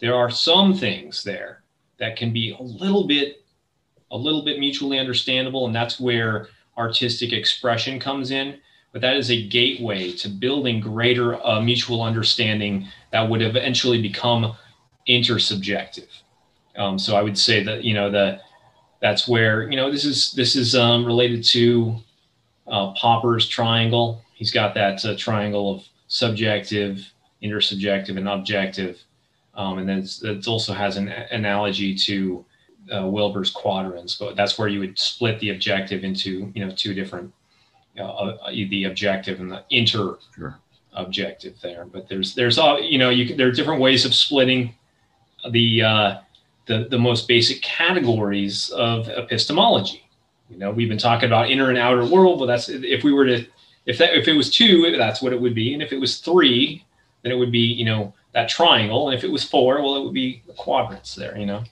[0.00, 1.62] There are some things there
[1.98, 3.44] that can be a little bit
[4.10, 8.58] a little bit mutually understandable, and that's where artistic expression comes in
[8.94, 14.54] but that is a gateway to building greater uh, mutual understanding that would eventually become
[15.08, 16.06] intersubjective.
[16.76, 18.42] Um, so I would say that you know that
[19.02, 21.96] that's where you know this is this is um, related to
[22.66, 24.22] uh, Popper's triangle.
[24.34, 27.06] He's got that uh, triangle of subjective,
[27.42, 29.00] intersubjective, and objective,
[29.54, 32.44] um, and then it also has an analogy to
[32.94, 34.16] uh, Wilber's quadrants.
[34.16, 37.32] But that's where you would split the objective into you know two different
[37.98, 40.58] uh, uh, the objective and the inter sure.
[40.94, 41.84] objective there.
[41.84, 44.74] But there's there's all you know you there are different ways of splitting
[45.50, 46.18] the uh,
[46.66, 50.03] the the most basic categories of epistemology.
[50.48, 53.24] You know, we've been talking about inner and outer world, but that's if we were
[53.24, 53.46] to
[53.86, 56.18] if that if it was two, that's what it would be, and if it was
[56.18, 56.84] three,
[57.22, 60.04] then it would be you know that triangle, and if it was four, well, it
[60.04, 61.36] would be quadrants there.
[61.36, 61.64] You know.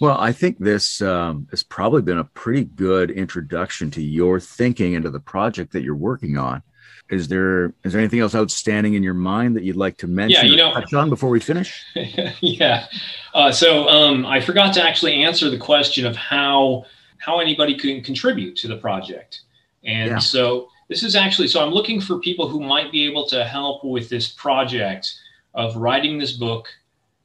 [0.00, 4.94] Well, I think this um, has probably been a pretty good introduction to your thinking
[4.94, 6.62] into the project that you're working on.
[7.10, 10.44] Is there is there anything else outstanding in your mind that you'd like to mention?
[10.44, 11.84] Yeah, you know, touch on before we finish.
[12.40, 12.86] yeah.
[13.34, 16.84] Uh, so um, I forgot to actually answer the question of how
[17.18, 19.42] how anybody can contribute to the project,
[19.84, 20.18] and yeah.
[20.18, 23.84] so this is actually so I'm looking for people who might be able to help
[23.84, 25.12] with this project
[25.54, 26.68] of writing this book.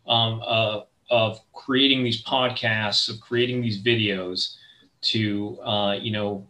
[0.07, 4.55] Um, uh, of creating these podcasts, of creating these videos
[5.01, 6.47] to, uh, you know,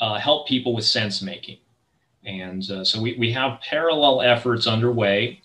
[0.00, 1.58] uh, help people with sense making.
[2.24, 5.40] And uh, so we, we have parallel efforts underway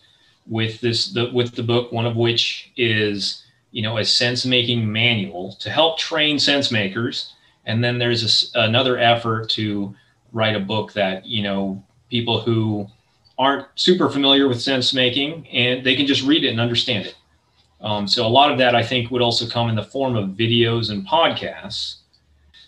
[0.48, 4.92] with this, the, with the book, one of which is, you know, a sense making
[4.92, 7.34] manual to help train sense makers.
[7.66, 9.94] And then there's a, another effort to
[10.32, 12.88] write a book that, you know, people who
[13.38, 17.16] aren't super familiar with sense making and they can just read it and understand it.
[17.82, 20.32] Um, so a lot of that I think would also come in the form of
[20.32, 21.98] videos and podcasts.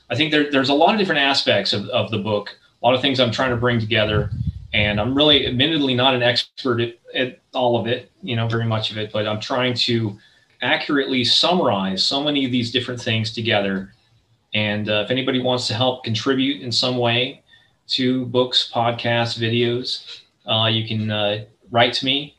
[0.09, 2.95] I think there, there's a lot of different aspects of, of the book, a lot
[2.95, 4.31] of things I'm trying to bring together.
[4.73, 8.65] And I'm really admittedly not an expert at, at all of it, you know, very
[8.65, 10.17] much of it, but I'm trying to
[10.61, 13.93] accurately summarize so many of these different things together.
[14.53, 17.43] And uh, if anybody wants to help contribute in some way
[17.89, 22.37] to books, podcasts, videos, uh, you can uh, write to me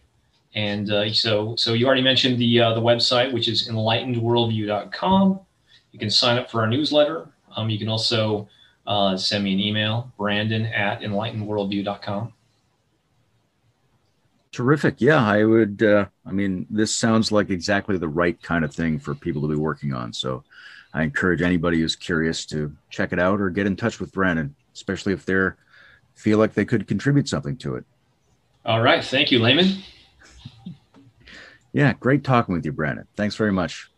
[0.55, 5.41] and uh, so, so you already mentioned the uh, the website, which is enlightenedworldview.com.
[5.93, 7.29] You can sign up for our newsletter.
[7.57, 8.49] Um, you can also
[8.87, 12.33] uh, send me an email, Brandon at enlightenedworldview.com.
[14.51, 15.01] Terrific.
[15.01, 15.83] Yeah, I would.
[15.83, 19.49] Uh, I mean, this sounds like exactly the right kind of thing for people to
[19.49, 20.13] be working on.
[20.13, 20.45] So,
[20.93, 24.55] I encourage anybody who's curious to check it out or get in touch with Brandon,
[24.75, 25.49] especially if they
[26.15, 27.85] feel like they could contribute something to it.
[28.67, 29.03] All right.
[29.03, 29.83] Thank you, Layman.
[31.73, 33.07] Yeah, great talking with you, Brandon.
[33.17, 33.91] Thanks very much.